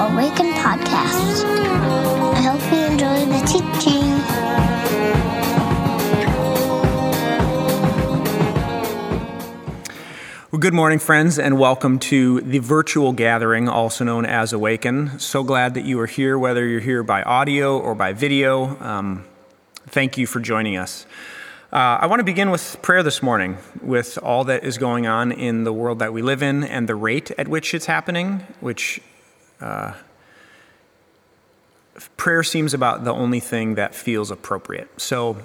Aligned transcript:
Awaken 0.00 0.52
podcast. 0.54 1.44
I 1.44 2.40
hope 2.40 2.72
you 2.72 2.86
enjoy 2.86 3.26
the 3.26 3.40
teaching. 3.46 4.00
Well, 10.50 10.58
good 10.58 10.72
morning, 10.72 11.00
friends, 11.00 11.38
and 11.38 11.58
welcome 11.58 11.98
to 11.98 12.40
the 12.40 12.60
virtual 12.60 13.12
gathering, 13.12 13.68
also 13.68 14.02
known 14.02 14.24
as 14.24 14.54
Awaken. 14.54 15.18
So 15.18 15.44
glad 15.44 15.74
that 15.74 15.84
you 15.84 16.00
are 16.00 16.06
here, 16.06 16.38
whether 16.38 16.66
you're 16.66 16.80
here 16.80 17.02
by 17.02 17.22
audio 17.22 17.78
or 17.78 17.94
by 17.94 18.14
video. 18.14 18.80
Um, 18.80 19.26
thank 19.88 20.16
you 20.16 20.26
for 20.26 20.40
joining 20.40 20.78
us. 20.78 21.04
Uh, 21.70 21.98
I 22.00 22.06
want 22.06 22.20
to 22.20 22.24
begin 22.24 22.50
with 22.50 22.80
prayer 22.80 23.02
this 23.02 23.22
morning, 23.22 23.58
with 23.82 24.18
all 24.22 24.44
that 24.44 24.64
is 24.64 24.78
going 24.78 25.06
on 25.06 25.30
in 25.30 25.64
the 25.64 25.74
world 25.74 25.98
that 25.98 26.14
we 26.14 26.22
live 26.22 26.42
in 26.42 26.64
and 26.64 26.88
the 26.88 26.94
rate 26.94 27.30
at 27.32 27.48
which 27.48 27.74
it's 27.74 27.84
happening, 27.84 28.46
which 28.60 29.02
uh, 29.60 29.92
prayer 32.16 32.42
seems 32.42 32.74
about 32.74 33.04
the 33.04 33.12
only 33.12 33.40
thing 33.40 33.74
that 33.74 33.94
feels 33.94 34.30
appropriate. 34.30 35.00
So 35.00 35.38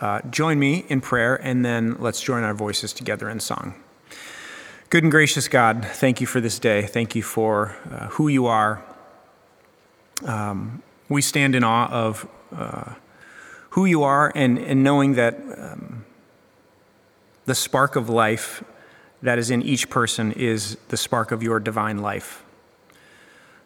uh, 0.00 0.20
join 0.30 0.58
me 0.58 0.84
in 0.88 1.00
prayer, 1.00 1.36
and 1.36 1.64
then 1.64 1.96
let's 1.98 2.20
join 2.20 2.42
our 2.42 2.54
voices 2.54 2.92
together 2.92 3.28
in 3.28 3.40
song. 3.40 3.74
Good 4.88 5.04
and 5.04 5.12
gracious 5.12 5.46
God, 5.46 5.84
thank 5.84 6.20
you 6.20 6.26
for 6.26 6.40
this 6.40 6.58
day. 6.58 6.82
Thank 6.82 7.14
you 7.14 7.22
for 7.22 7.76
uh, 7.90 8.08
who 8.08 8.28
you 8.28 8.46
are. 8.46 8.82
Um, 10.24 10.82
we 11.08 11.22
stand 11.22 11.54
in 11.54 11.62
awe 11.62 11.88
of 11.90 12.28
uh, 12.52 12.94
who 13.70 13.84
you 13.84 14.02
are 14.02 14.32
and, 14.34 14.58
and 14.58 14.82
knowing 14.82 15.14
that 15.14 15.38
um, 15.56 16.04
the 17.44 17.54
spark 17.54 17.94
of 17.94 18.08
life 18.08 18.64
that 19.22 19.38
is 19.38 19.50
in 19.50 19.62
each 19.62 19.90
person 19.90 20.32
is 20.32 20.76
the 20.88 20.96
spark 20.96 21.30
of 21.30 21.42
your 21.42 21.60
divine 21.60 21.98
life. 21.98 22.42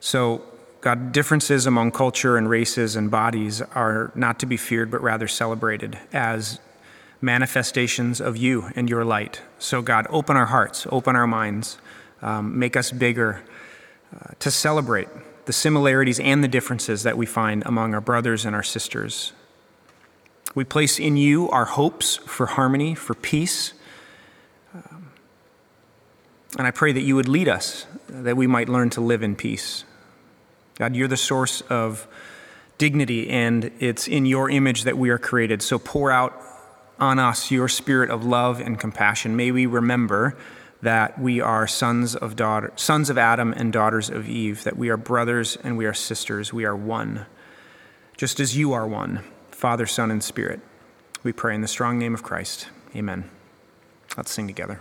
So, 0.04 0.42
God, 0.82 1.12
differences 1.12 1.64
among 1.64 1.92
culture 1.92 2.36
and 2.36 2.46
races 2.46 2.94
and 2.94 3.10
bodies 3.10 3.62
are 3.62 4.12
not 4.14 4.38
to 4.40 4.46
be 4.46 4.58
feared, 4.58 4.90
but 4.90 5.00
rather 5.00 5.26
celebrated 5.26 5.98
as 6.12 6.60
manifestations 7.22 8.20
of 8.20 8.36
you 8.36 8.70
and 8.76 8.90
your 8.90 9.02
light. 9.02 9.40
So, 9.58 9.80
God, 9.80 10.06
open 10.10 10.36
our 10.36 10.44
hearts, 10.44 10.86
open 10.92 11.16
our 11.16 11.26
minds, 11.26 11.78
um, 12.20 12.58
make 12.58 12.76
us 12.76 12.92
bigger 12.92 13.44
uh, 14.14 14.34
to 14.40 14.50
celebrate 14.50 15.08
the 15.46 15.54
similarities 15.54 16.20
and 16.20 16.44
the 16.44 16.48
differences 16.48 17.02
that 17.04 17.16
we 17.16 17.24
find 17.24 17.62
among 17.64 17.94
our 17.94 18.02
brothers 18.02 18.44
and 18.44 18.54
our 18.54 18.62
sisters. 18.62 19.32
We 20.54 20.64
place 20.64 20.98
in 20.98 21.16
you 21.16 21.48
our 21.48 21.64
hopes 21.64 22.16
for 22.16 22.44
harmony, 22.44 22.94
for 22.94 23.14
peace. 23.14 23.72
Um, 24.74 25.12
and 26.58 26.66
I 26.66 26.72
pray 26.72 26.92
that 26.92 27.00
you 27.00 27.16
would 27.16 27.26
lead 27.26 27.48
us, 27.48 27.86
that 28.06 28.36
we 28.36 28.46
might 28.46 28.68
learn 28.68 28.90
to 28.90 29.00
live 29.00 29.22
in 29.22 29.34
peace. 29.34 29.84
God, 30.76 30.96
you're 30.96 31.08
the 31.08 31.16
source 31.16 31.60
of 31.62 32.08
dignity, 32.78 33.30
and 33.30 33.70
it's 33.78 34.08
in 34.08 34.26
your 34.26 34.50
image 34.50 34.84
that 34.84 34.98
we 34.98 35.10
are 35.10 35.18
created. 35.18 35.62
So 35.62 35.78
pour 35.78 36.10
out 36.10 36.40
on 36.98 37.18
us 37.18 37.50
your 37.50 37.68
spirit 37.68 38.10
of 38.10 38.24
love 38.24 38.60
and 38.60 38.78
compassion. 38.78 39.36
May 39.36 39.50
we 39.50 39.66
remember 39.66 40.36
that 40.82 41.18
we 41.18 41.40
are 41.40 41.66
sons 41.66 42.14
of 42.14 42.36
daughter, 42.36 42.72
sons 42.76 43.08
of 43.08 43.16
Adam 43.16 43.52
and 43.56 43.72
daughters 43.72 44.10
of 44.10 44.28
Eve, 44.28 44.64
that 44.64 44.76
we 44.76 44.90
are 44.90 44.96
brothers 44.96 45.56
and 45.64 45.78
we 45.78 45.86
are 45.86 45.94
sisters, 45.94 46.52
we 46.52 46.64
are 46.64 46.76
one, 46.76 47.26
just 48.16 48.38
as 48.38 48.56
you 48.56 48.72
are 48.72 48.86
one, 48.86 49.20
Father, 49.50 49.86
Son, 49.86 50.10
and 50.10 50.22
Spirit. 50.22 50.60
We 51.22 51.32
pray 51.32 51.54
in 51.54 51.62
the 51.62 51.68
strong 51.68 51.98
name 51.98 52.12
of 52.12 52.22
Christ. 52.22 52.68
Amen. 52.94 53.30
Let's 54.16 54.30
sing 54.30 54.46
together. 54.46 54.80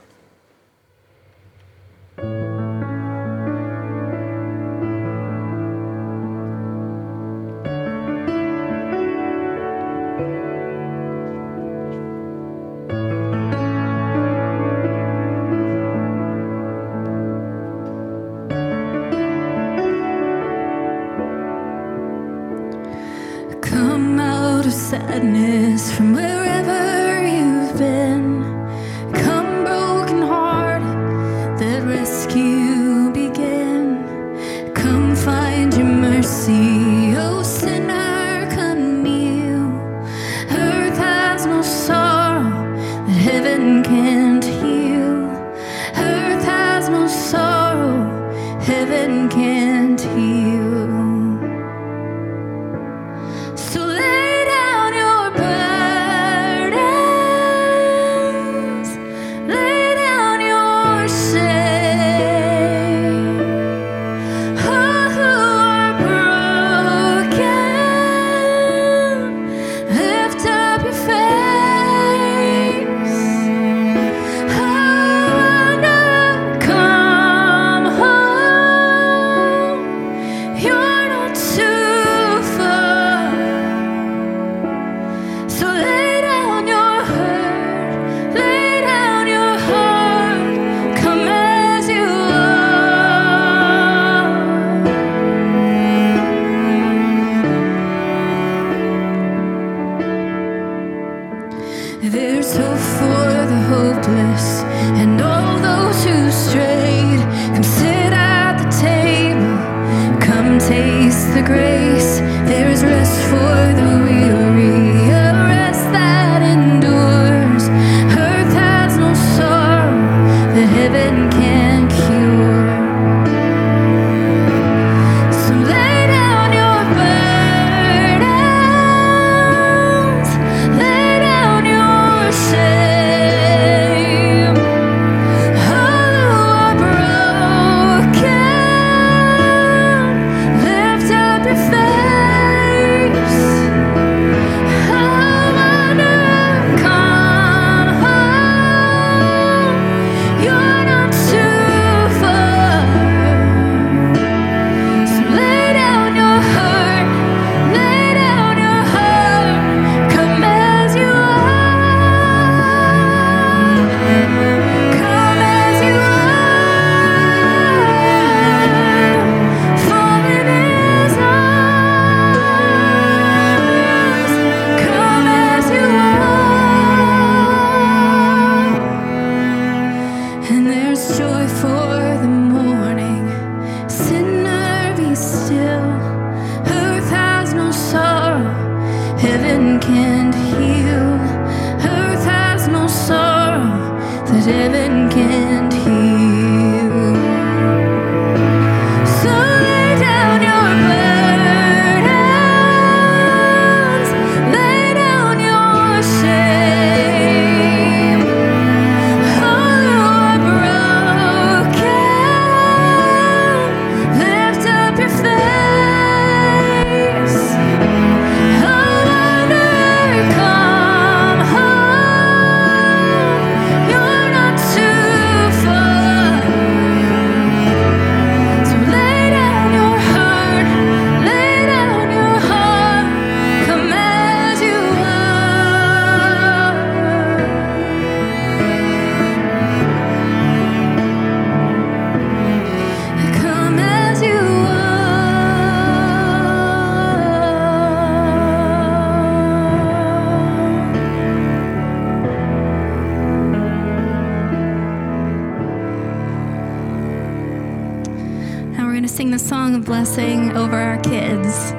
Song 259.43 259.75
of 259.75 259.83
blessing 259.83 260.55
over 260.55 260.77
our 260.77 260.97
kids. 261.01 261.71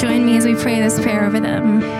Join 0.00 0.24
me 0.24 0.36
as 0.36 0.44
we 0.44 0.54
pray 0.54 0.80
this 0.80 1.00
prayer 1.00 1.24
over 1.24 1.40
them. 1.40 1.97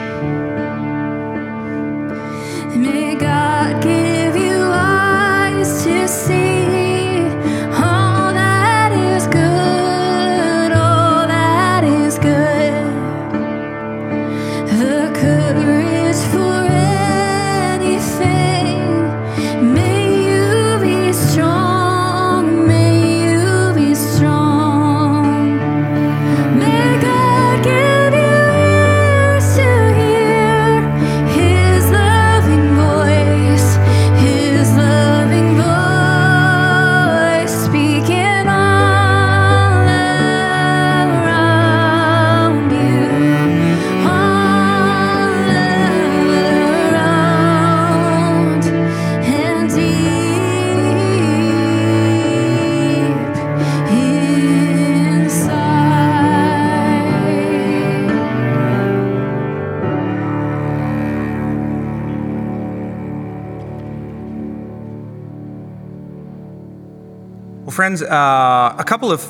Friends, 67.78 68.02
uh, 68.02 68.74
a 68.76 68.82
couple 68.82 69.12
of 69.12 69.24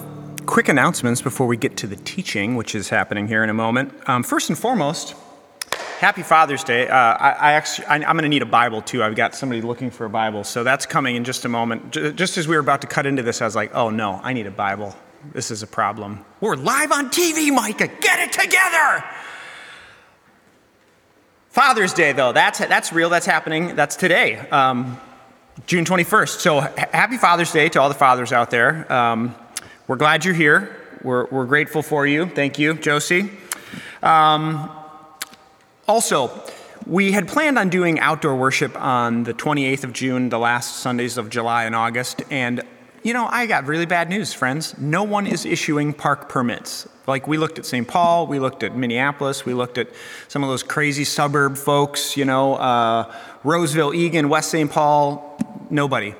quick 0.47 0.71
announcements 0.71 1.21
before 1.21 1.47
we 1.47 1.55
get 1.55 1.77
to 1.77 1.87
the 1.87 1.97
teaching, 1.97 2.57
which 2.57 2.75
is 2.75 2.89
happening 2.89 3.29
here 3.29 3.45
in 3.45 3.51
a 3.51 3.55
moment. 3.55 3.93
Um, 4.09 4.23
first 4.23 4.49
and 4.49 4.59
foremost, 4.59 5.15
Happy 5.99 6.23
Father's 6.23 6.65
Day. 6.65 6.89
Uh, 6.89 6.97
I, 6.97 7.31
I 7.33 7.53
actually, 7.53 7.87
I, 7.89 7.97
I'm 7.97 8.15
going 8.15 8.23
to 8.23 8.29
need 8.31 8.41
a 8.41 8.47
Bible 8.47 8.81
too. 8.81 9.03
I've 9.05 9.17
got 9.17 9.35
somebody 9.35 9.61
looking 9.61 9.91
for 9.91 10.07
a 10.07 10.09
Bible, 10.09 10.45
so 10.45 10.65
that's 10.65 10.87
coming 10.87 11.15
in 11.17 11.25
just 11.25 11.45
a 11.45 11.49
moment. 11.51 11.91
J- 11.91 12.15
just 12.15 12.39
as 12.39 12.49
we 12.49 12.57
were 12.57 12.63
about 12.63 12.81
to 12.81 12.87
cut 12.87 13.05
into 13.05 13.23
this, 13.23 13.43
I 13.43 13.45
was 13.45 13.55
like, 13.55 13.71
"Oh 13.75 13.91
no, 13.91 14.19
I 14.23 14.33
need 14.33 14.47
a 14.47 14.51
Bible. 14.51 14.97
This 15.35 15.51
is 15.51 15.63
a 15.63 15.67
problem. 15.67 16.25
We're 16.41 16.57
live 16.57 16.91
on 16.91 17.11
TV, 17.11 17.55
Micah. 17.55 17.89
Get 18.01 18.19
it 18.19 18.33
together." 18.33 19.05
Father's 21.51 21.93
Day, 21.93 22.13
though, 22.13 22.33
that's 22.33 22.61
that's 22.61 22.95
real. 22.95 23.11
That's 23.11 23.27
happening. 23.27 23.77
That's 23.77 23.95
today. 23.95 24.39
Um, 24.39 24.99
June 25.69 25.85
21st. 25.85 26.41
So 26.41 26.61
happy 26.61 27.19
Father's 27.19 27.53
Day 27.53 27.69
to 27.69 27.79
all 27.79 27.91
the 27.91 27.95
fathers 27.95 28.33
out 28.33 28.51
there. 28.51 28.91
Um, 28.91 29.35
we're 29.87 29.97
glad 29.97 30.25
you're 30.25 30.33
here. 30.33 30.75
We're, 31.03 31.27
we're 31.27 31.45
grateful 31.45 31.83
for 31.83 32.07
you. 32.07 32.25
Thank 32.25 32.59
you, 32.59 32.73
Josie. 32.73 33.31
Um, 34.03 34.71
also, 35.87 36.31
we 36.87 37.13
had 37.13 37.29
planned 37.29 37.59
on 37.59 37.69
doing 37.69 38.01
outdoor 38.01 38.35
worship 38.37 38.81
on 38.81 39.25
the 39.25 39.35
28th 39.35 39.85
of 39.85 39.93
June, 39.93 40.31
the 40.31 40.39
last 40.39 40.77
Sundays 40.77 41.19
of 41.19 41.29
July 41.29 41.65
and 41.65 41.75
August, 41.75 42.23
and 42.31 42.63
you 43.03 43.13
know, 43.13 43.27
I 43.27 43.45
got 43.45 43.67
really 43.67 43.87
bad 43.87 44.09
news, 44.09 44.33
friends. 44.33 44.77
No 44.79 45.03
one 45.03 45.27
is 45.27 45.45
issuing 45.45 45.93
park 45.93 46.31
permits. 46.31 46.89
Like, 47.07 47.29
we 47.29 47.37
looked 47.37 47.59
at 47.59 47.67
St. 47.67 47.87
Paul, 47.87 48.27
we 48.27 48.39
looked 48.39 48.63
at 48.63 48.75
Minneapolis, 48.75 49.45
we 49.45 49.53
looked 49.53 49.77
at 49.77 49.89
some 50.29 50.43
of 50.43 50.49
those 50.49 50.63
crazy 50.63 51.05
suburb 51.05 51.59
folks, 51.59 52.17
you 52.17 52.25
know, 52.25 52.55
uh, 52.55 53.15
Roseville, 53.45 53.95
Eagan, 53.95 54.31
West 54.31 54.51
St. 54.51 54.71
Paul, 54.71 55.28
nobody. 55.71 56.15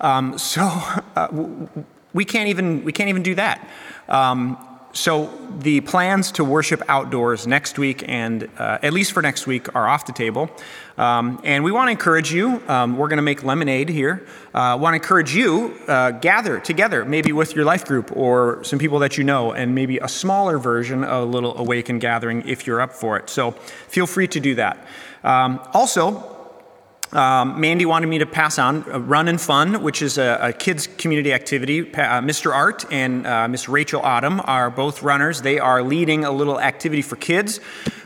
Um, 0.00 0.38
so 0.38 0.62
uh, 1.16 1.28
we 2.12 2.24
can't 2.24 2.48
even 2.48 2.84
we 2.84 2.92
can't 2.92 3.08
even 3.08 3.22
do 3.22 3.34
that. 3.34 3.68
Um, 4.08 4.58
so 4.96 5.30
the 5.58 5.82
plans 5.82 6.32
to 6.32 6.44
worship 6.44 6.82
outdoors 6.88 7.46
next 7.46 7.78
week 7.78 8.02
and 8.08 8.48
uh, 8.58 8.78
at 8.82 8.94
least 8.94 9.12
for 9.12 9.20
next 9.20 9.46
week 9.46 9.74
are 9.74 9.86
off 9.86 10.06
the 10.06 10.12
table. 10.12 10.48
Um, 10.96 11.38
and 11.44 11.62
we 11.62 11.70
want 11.70 11.88
to 11.88 11.90
encourage 11.90 12.32
you. 12.32 12.62
Um, 12.66 12.96
we're 12.96 13.08
going 13.08 13.18
to 13.18 13.22
make 13.22 13.44
lemonade 13.44 13.90
here. 13.90 14.26
Uh, 14.54 14.78
want 14.80 14.94
to 14.94 14.96
encourage 14.96 15.34
you 15.34 15.78
uh, 15.86 16.12
gather 16.12 16.58
together, 16.58 17.04
maybe 17.04 17.30
with 17.32 17.54
your 17.54 17.66
life 17.66 17.84
group 17.84 18.10
or 18.16 18.64
some 18.64 18.78
people 18.78 18.98
that 19.00 19.18
you 19.18 19.24
know, 19.24 19.52
and 19.52 19.74
maybe 19.74 19.98
a 19.98 20.08
smaller 20.08 20.58
version 20.58 21.04
of 21.04 21.24
a 21.24 21.26
little 21.26 21.56
awaken 21.58 21.98
gathering 21.98 22.42
if 22.48 22.66
you're 22.66 22.80
up 22.80 22.94
for 22.94 23.18
it. 23.18 23.28
So 23.28 23.50
feel 23.50 24.06
free 24.06 24.28
to 24.28 24.40
do 24.40 24.54
that. 24.54 24.86
Um, 25.22 25.60
also, 25.74 26.35
um, 27.12 27.60
Mandy 27.60 27.86
wanted 27.86 28.08
me 28.08 28.18
to 28.18 28.26
pass 28.26 28.58
on 28.58 28.84
uh, 28.90 28.98
Run 28.98 29.28
and 29.28 29.40
Fun, 29.40 29.82
which 29.82 30.02
is 30.02 30.18
a, 30.18 30.38
a 30.42 30.52
kids' 30.52 30.86
community 30.86 31.32
activity. 31.32 31.82
Pa- 31.82 32.02
uh, 32.02 32.20
Mr. 32.20 32.52
Art 32.52 32.84
and 32.90 33.26
uh, 33.26 33.46
Miss 33.48 33.68
Rachel 33.68 34.02
Autumn 34.02 34.40
are 34.44 34.70
both 34.70 35.02
runners. 35.02 35.42
They 35.42 35.58
are 35.58 35.82
leading 35.82 36.24
a 36.24 36.32
little 36.32 36.60
activity 36.60 37.02
for 37.02 37.16
kids, 37.16 37.58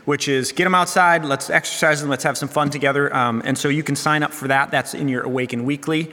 which 0.05 0.27
is 0.27 0.51
get 0.51 0.65
them 0.65 0.75
outside, 0.75 1.25
let's 1.25 1.49
exercise 1.49 2.01
and 2.01 2.09
let's 2.09 2.23
have 2.23 2.37
some 2.37 2.47
fun 2.47 2.69
together. 2.69 3.13
Um, 3.15 3.41
and 3.43 3.57
so 3.57 3.69
you 3.69 3.83
can 3.83 3.95
sign 3.95 4.21
up 4.21 4.33
for 4.33 4.47
that. 4.47 4.69
That's 4.69 4.93
in 4.93 5.07
your 5.07 5.23
Awaken 5.23 5.65
Weekly 5.65 6.11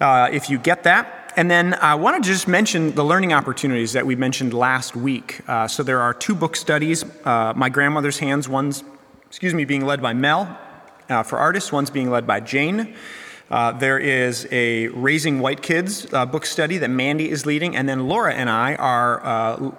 uh, 0.00 0.28
if 0.32 0.48
you 0.48 0.58
get 0.58 0.84
that. 0.84 1.32
And 1.36 1.50
then 1.50 1.74
I 1.74 1.96
wanted 1.96 2.22
to 2.22 2.28
just 2.28 2.46
mention 2.46 2.94
the 2.94 3.04
learning 3.04 3.32
opportunities 3.32 3.92
that 3.94 4.06
we 4.06 4.14
mentioned 4.14 4.54
last 4.54 4.94
week. 4.94 5.40
Uh, 5.48 5.66
so 5.66 5.82
there 5.82 6.00
are 6.00 6.14
two 6.14 6.36
book 6.36 6.54
studies. 6.54 7.04
Uh, 7.24 7.52
My 7.56 7.68
Grandmother's 7.68 8.20
Hands, 8.20 8.48
one's, 8.48 8.84
excuse 9.26 9.52
me, 9.52 9.64
being 9.64 9.84
led 9.84 10.00
by 10.00 10.12
Mel 10.12 10.56
uh, 11.08 11.22
for 11.22 11.38
artists, 11.38 11.72
one's 11.72 11.90
being 11.90 12.10
led 12.10 12.26
by 12.26 12.40
Jane. 12.40 12.94
Uh, 13.50 13.72
there 13.72 13.98
is 13.98 14.48
a 14.50 14.88
Raising 14.88 15.40
White 15.40 15.62
Kids 15.62 16.12
uh, 16.12 16.24
book 16.24 16.46
study 16.46 16.78
that 16.78 16.88
Mandy 16.88 17.30
is 17.30 17.44
leading, 17.44 17.76
and 17.76 17.88
then 17.88 18.08
Laura 18.08 18.32
and 18.32 18.48
I 18.48 18.74
are 18.76 19.24
uh, 19.24 19.70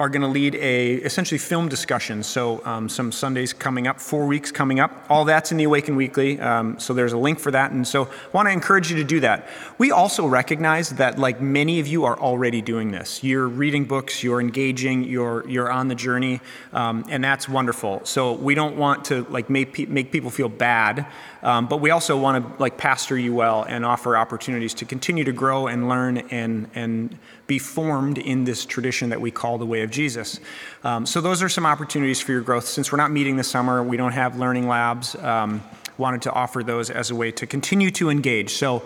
are 0.00 0.08
going 0.08 0.22
to 0.22 0.28
lead 0.28 0.56
a 0.56 0.94
essentially 0.94 1.38
film 1.38 1.68
discussion. 1.68 2.20
So 2.24 2.64
um, 2.64 2.88
some 2.88 3.12
Sundays 3.12 3.52
coming 3.52 3.86
up, 3.86 4.00
four 4.00 4.26
weeks 4.26 4.50
coming 4.50 4.80
up. 4.80 5.06
All 5.08 5.24
that's 5.24 5.52
in 5.52 5.56
the 5.56 5.64
Awaken 5.64 5.94
Weekly. 5.94 6.40
Um, 6.40 6.80
so 6.80 6.94
there's 6.94 7.12
a 7.12 7.18
link 7.18 7.38
for 7.38 7.52
that, 7.52 7.70
and 7.70 7.86
so 7.86 8.06
I 8.06 8.08
want 8.32 8.48
to 8.48 8.52
encourage 8.52 8.90
you 8.90 8.96
to 8.96 9.04
do 9.04 9.20
that. 9.20 9.48
We 9.78 9.92
also 9.92 10.26
recognize 10.26 10.90
that 10.90 11.18
like 11.18 11.40
many 11.40 11.78
of 11.78 11.86
you 11.86 12.04
are 12.04 12.18
already 12.18 12.60
doing 12.60 12.90
this. 12.90 13.22
You're 13.22 13.46
reading 13.46 13.84
books, 13.84 14.24
you're 14.24 14.40
engaging, 14.40 15.04
you're 15.04 15.48
you're 15.48 15.70
on 15.70 15.86
the 15.86 15.94
journey, 15.94 16.40
um, 16.72 17.04
and 17.08 17.22
that's 17.22 17.48
wonderful. 17.48 18.00
So 18.04 18.32
we 18.32 18.56
don't 18.56 18.76
want 18.76 19.04
to 19.06 19.24
like 19.30 19.48
make 19.48 19.74
pe- 19.74 19.86
make 19.86 20.10
people 20.10 20.30
feel 20.30 20.48
bad, 20.48 21.06
um, 21.44 21.66
but 21.68 21.80
we 21.80 21.90
also 21.90 22.16
want 22.16 22.42
to 22.42 22.60
like 22.60 22.76
pastor 22.76 23.16
you 23.16 23.34
well 23.34 23.64
and 23.68 23.84
offer 23.84 24.16
opportunities 24.16 24.74
to 24.74 24.84
continue 24.84 25.24
to 25.24 25.32
grow 25.32 25.66
and 25.66 25.88
learn 25.88 26.18
and 26.30 26.68
and 26.74 27.16
be 27.46 27.58
formed 27.58 28.16
in 28.16 28.44
this 28.44 28.64
tradition 28.64 29.10
that 29.10 29.20
we 29.20 29.30
call 29.30 29.58
the 29.58 29.66
way 29.66 29.82
of 29.82 29.90
Jesus. 29.90 30.40
Um, 30.82 31.04
so 31.04 31.20
those 31.20 31.42
are 31.42 31.48
some 31.50 31.66
opportunities 31.66 32.20
for 32.20 32.32
your 32.32 32.40
growth. 32.40 32.66
Since 32.66 32.90
we're 32.90 32.98
not 32.98 33.12
meeting 33.12 33.36
this 33.36 33.48
summer, 33.48 33.82
we 33.82 33.98
don't 33.98 34.12
have 34.12 34.38
learning 34.38 34.66
labs. 34.66 35.14
Um, 35.16 35.62
wanted 35.98 36.22
to 36.22 36.32
offer 36.32 36.64
those 36.64 36.90
as 36.90 37.10
a 37.10 37.14
way 37.14 37.30
to 37.32 37.46
continue 37.46 37.90
to 37.92 38.10
engage. 38.10 38.54
So. 38.54 38.82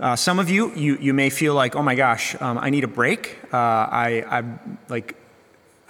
Uh, 0.00 0.14
some 0.14 0.38
of 0.38 0.48
you, 0.48 0.72
you, 0.76 0.96
you 0.98 1.12
may 1.12 1.28
feel 1.28 1.54
like, 1.54 1.74
oh 1.74 1.82
my 1.82 1.96
gosh, 1.96 2.40
um, 2.40 2.56
I 2.56 2.70
need 2.70 2.84
a 2.84 2.86
break. 2.88 3.36
Uh, 3.52 3.56
I, 3.56 4.24
I'm 4.30 4.78
like, 4.88 5.16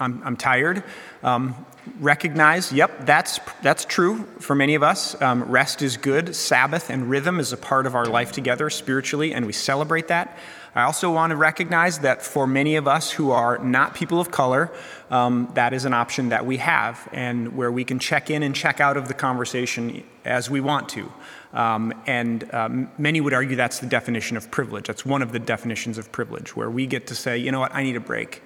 I'm, 0.01 0.23
I'm 0.25 0.37
tired. 0.37 0.85
Um, 1.23 1.67
recognize, 2.01 2.73
yep, 2.73 3.07
that's, 3.07 3.41
that's 3.63 3.85
true 3.85 4.25
for 4.39 4.55
many 4.55 4.75
of 4.75 4.83
us. 4.83 5.21
Um, 5.21 5.45
rest 5.45 5.83
is 5.83 5.97
good. 5.97 6.37
Sabbath 6.37 6.91
and 6.91 7.09
rhythm 7.09 7.41
is 7.41 7.53
a 7.53 7.57
part 7.57 7.87
of 7.87 7.95
our 7.95 8.07
life 8.07 8.33
together 8.33 8.71
spiritually, 8.71 9.33
and 9.33 9.47
we 9.47 9.53
celebrate 9.53 10.09
that. 10.09 10.39
I 10.75 10.83
also 10.83 11.11
want 11.11 11.31
to 11.31 11.37
recognize 11.37 12.01
that 12.01 12.23
for 12.23 12.47
many 12.47 12.77
of 12.77 12.87
us 12.87 13.11
who 13.11 13.31
are 13.31 13.59
not 13.59 13.95
people 13.95 14.21
of 14.21 14.31
color, 14.31 14.71
um, 15.11 15.51
that 15.55 15.73
is 15.73 15.85
an 15.85 15.95
option 15.95 16.29
that 16.29 16.47
we 16.47 16.59
have, 16.59 17.09
and 17.13 17.57
where 17.57 17.73
we 17.73 17.85
can 17.85 17.99
check 17.99 18.31
in 18.31 18.43
and 18.43 18.55
check 18.55 18.81
out 18.81 18.97
of 18.97 19.09
the 19.09 19.15
conversation 19.15 20.05
as 20.25 20.51
we 20.51 20.61
want 20.61 20.89
to. 20.91 21.13
Um, 21.53 21.95
and 22.07 22.55
um, 22.55 22.91
many 22.99 23.21
would 23.21 23.33
argue 23.33 23.57
that's 23.57 23.81
the 23.81 23.87
definition 23.87 24.37
of 24.37 24.51
privilege. 24.51 24.87
That's 24.87 25.07
one 25.07 25.23
of 25.23 25.33
the 25.33 25.39
definitions 25.39 25.97
of 25.99 26.13
privilege, 26.13 26.55
where 26.55 26.71
we 26.71 26.87
get 26.87 27.07
to 27.09 27.15
say, 27.15 27.39
you 27.39 27.51
know 27.51 27.61
what, 27.61 27.75
I 27.75 27.83
need 27.83 27.97
a 27.97 28.01
break. 28.01 28.43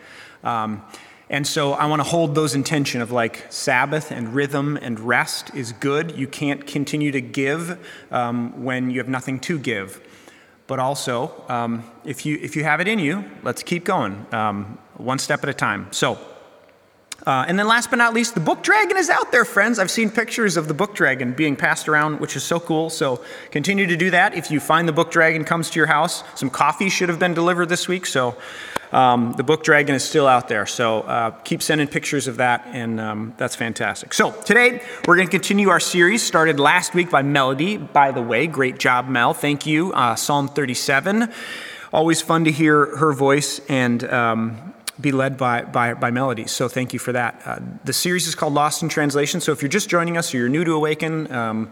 And 1.32 1.46
so 1.46 1.72
I 1.72 1.86
want 1.86 2.00
to 2.00 2.04
hold 2.04 2.34
those 2.34 2.54
intention 2.54 3.00
of 3.00 3.10
like 3.10 3.46
Sabbath 3.48 4.10
and 4.10 4.34
rhythm 4.34 4.76
and 4.76 5.00
rest 5.00 5.52
is 5.54 5.72
good. 5.72 6.16
You 6.16 6.28
can't 6.28 6.66
continue 6.66 7.10
to 7.10 7.22
give 7.22 7.78
um, 8.10 8.62
when 8.62 8.90
you 8.90 8.98
have 8.98 9.08
nothing 9.08 9.40
to 9.40 9.58
give. 9.58 10.06
But 10.66 10.78
also, 10.78 11.32
um, 11.48 11.90
if, 12.04 12.26
you, 12.26 12.38
if 12.42 12.54
you 12.54 12.64
have 12.64 12.80
it 12.80 12.86
in 12.86 12.98
you, 12.98 13.24
let's 13.42 13.62
keep 13.62 13.84
going, 13.84 14.26
um, 14.32 14.78
one 14.98 15.18
step 15.18 15.42
at 15.42 15.48
a 15.48 15.54
time. 15.54 15.88
So, 15.90 16.18
uh, 17.26 17.46
and 17.48 17.58
then 17.58 17.66
last 17.66 17.88
but 17.88 17.96
not 17.96 18.12
least, 18.12 18.34
the 18.34 18.40
book 18.40 18.62
dragon 18.62 18.98
is 18.98 19.08
out 19.08 19.32
there, 19.32 19.44
friends. 19.46 19.78
I've 19.78 19.90
seen 19.90 20.10
pictures 20.10 20.58
of 20.58 20.68
the 20.68 20.74
book 20.74 20.94
dragon 20.94 21.32
being 21.32 21.56
passed 21.56 21.88
around, 21.88 22.20
which 22.20 22.36
is 22.36 22.42
so 22.42 22.60
cool. 22.60 22.90
So 22.90 23.22
continue 23.50 23.86
to 23.86 23.96
do 23.96 24.10
that. 24.10 24.34
If 24.34 24.50
you 24.50 24.60
find 24.60 24.86
the 24.86 24.92
book 24.92 25.10
dragon 25.10 25.44
comes 25.44 25.70
to 25.70 25.78
your 25.78 25.86
house, 25.86 26.24
some 26.34 26.50
coffee 26.50 26.90
should 26.90 27.08
have 27.08 27.18
been 27.18 27.32
delivered 27.32 27.68
this 27.70 27.88
week. 27.88 28.04
So 28.06 28.36
Um, 28.92 29.32
the 29.38 29.42
book 29.42 29.64
Dragon 29.64 29.94
is 29.94 30.04
still 30.04 30.26
out 30.26 30.48
there, 30.48 30.66
so 30.66 31.00
uh, 31.00 31.30
keep 31.30 31.62
sending 31.62 31.88
pictures 31.88 32.28
of 32.28 32.36
that, 32.36 32.66
and 32.66 33.00
um, 33.00 33.34
that's 33.38 33.56
fantastic. 33.56 34.12
So 34.12 34.32
today 34.42 34.82
we're 35.06 35.16
going 35.16 35.28
to 35.28 35.30
continue 35.30 35.70
our 35.70 35.80
series 35.80 36.22
started 36.22 36.60
last 36.60 36.94
week 36.94 37.10
by 37.10 37.22
Melody. 37.22 37.78
By 37.78 38.10
the 38.10 38.20
way, 38.20 38.46
great 38.46 38.78
job, 38.78 39.08
Mel. 39.08 39.32
Thank 39.32 39.64
you. 39.64 39.94
Uh, 39.94 40.14
Psalm 40.14 40.46
37. 40.46 41.32
Always 41.90 42.20
fun 42.20 42.44
to 42.44 42.52
hear 42.52 42.96
her 42.96 43.12
voice 43.12 43.60
and. 43.68 44.04
Um, 44.04 44.74
be 45.00 45.10
led 45.10 45.36
by, 45.36 45.62
by, 45.62 45.94
by 45.94 46.10
melody. 46.10 46.46
So 46.46 46.68
thank 46.68 46.92
you 46.92 46.98
for 46.98 47.12
that. 47.12 47.40
Uh, 47.44 47.58
the 47.82 47.94
series 47.94 48.28
is 48.28 48.34
called 48.34 48.52
Lost 48.52 48.82
in 48.82 48.88
Translation. 48.88 49.40
So 49.40 49.50
if 49.50 49.62
you're 49.62 49.68
just 49.68 49.88
joining 49.88 50.16
us 50.16 50.32
or 50.32 50.36
you're 50.36 50.48
new 50.48 50.64
to 50.64 50.72
Awaken, 50.72 51.32
um, 51.32 51.70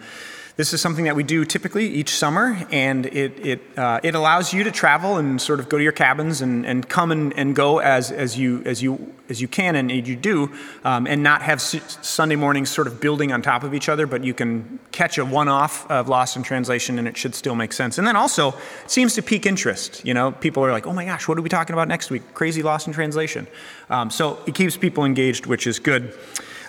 this 0.60 0.74
is 0.74 0.80
something 0.82 1.06
that 1.06 1.16
we 1.16 1.22
do 1.22 1.46
typically 1.46 1.88
each 1.88 2.14
summer, 2.14 2.66
and 2.70 3.06
it, 3.06 3.32
it, 3.46 3.78
uh, 3.78 3.98
it 4.02 4.14
allows 4.14 4.52
you 4.52 4.62
to 4.62 4.70
travel 4.70 5.16
and 5.16 5.40
sort 5.40 5.58
of 5.58 5.70
go 5.70 5.78
to 5.78 5.82
your 5.82 5.90
cabins 5.90 6.42
and, 6.42 6.66
and 6.66 6.86
come 6.86 7.10
and, 7.10 7.32
and 7.38 7.56
go 7.56 7.78
as, 7.78 8.12
as, 8.12 8.38
you, 8.38 8.62
as, 8.66 8.82
you, 8.82 9.10
as 9.30 9.40
you 9.40 9.48
can 9.48 9.74
and 9.74 9.90
you 10.06 10.14
do, 10.14 10.52
um, 10.84 11.06
and 11.06 11.22
not 11.22 11.40
have 11.40 11.62
Sunday 11.62 12.36
mornings 12.36 12.68
sort 12.68 12.86
of 12.86 13.00
building 13.00 13.32
on 13.32 13.40
top 13.40 13.64
of 13.64 13.72
each 13.72 13.88
other, 13.88 14.06
but 14.06 14.22
you 14.22 14.34
can 14.34 14.78
catch 14.92 15.16
a 15.16 15.24
one 15.24 15.48
off 15.48 15.90
of 15.90 16.10
Lost 16.10 16.36
in 16.36 16.42
Translation 16.42 16.98
and 16.98 17.08
it 17.08 17.16
should 17.16 17.34
still 17.34 17.54
make 17.54 17.72
sense. 17.72 17.96
And 17.96 18.06
then 18.06 18.14
also, 18.14 18.48
it 18.50 18.90
seems 18.90 19.14
to 19.14 19.22
pique 19.22 19.46
interest. 19.46 20.04
You 20.04 20.12
know, 20.12 20.30
people 20.30 20.62
are 20.62 20.72
like, 20.72 20.86
oh 20.86 20.92
my 20.92 21.06
gosh, 21.06 21.26
what 21.26 21.38
are 21.38 21.42
we 21.42 21.48
talking 21.48 21.72
about 21.72 21.88
next 21.88 22.10
week? 22.10 22.34
Crazy 22.34 22.62
Lost 22.62 22.86
in 22.86 22.92
Translation. 22.92 23.46
Um, 23.88 24.10
so 24.10 24.38
it 24.46 24.54
keeps 24.54 24.76
people 24.76 25.06
engaged, 25.06 25.46
which 25.46 25.66
is 25.66 25.78
good. 25.78 26.14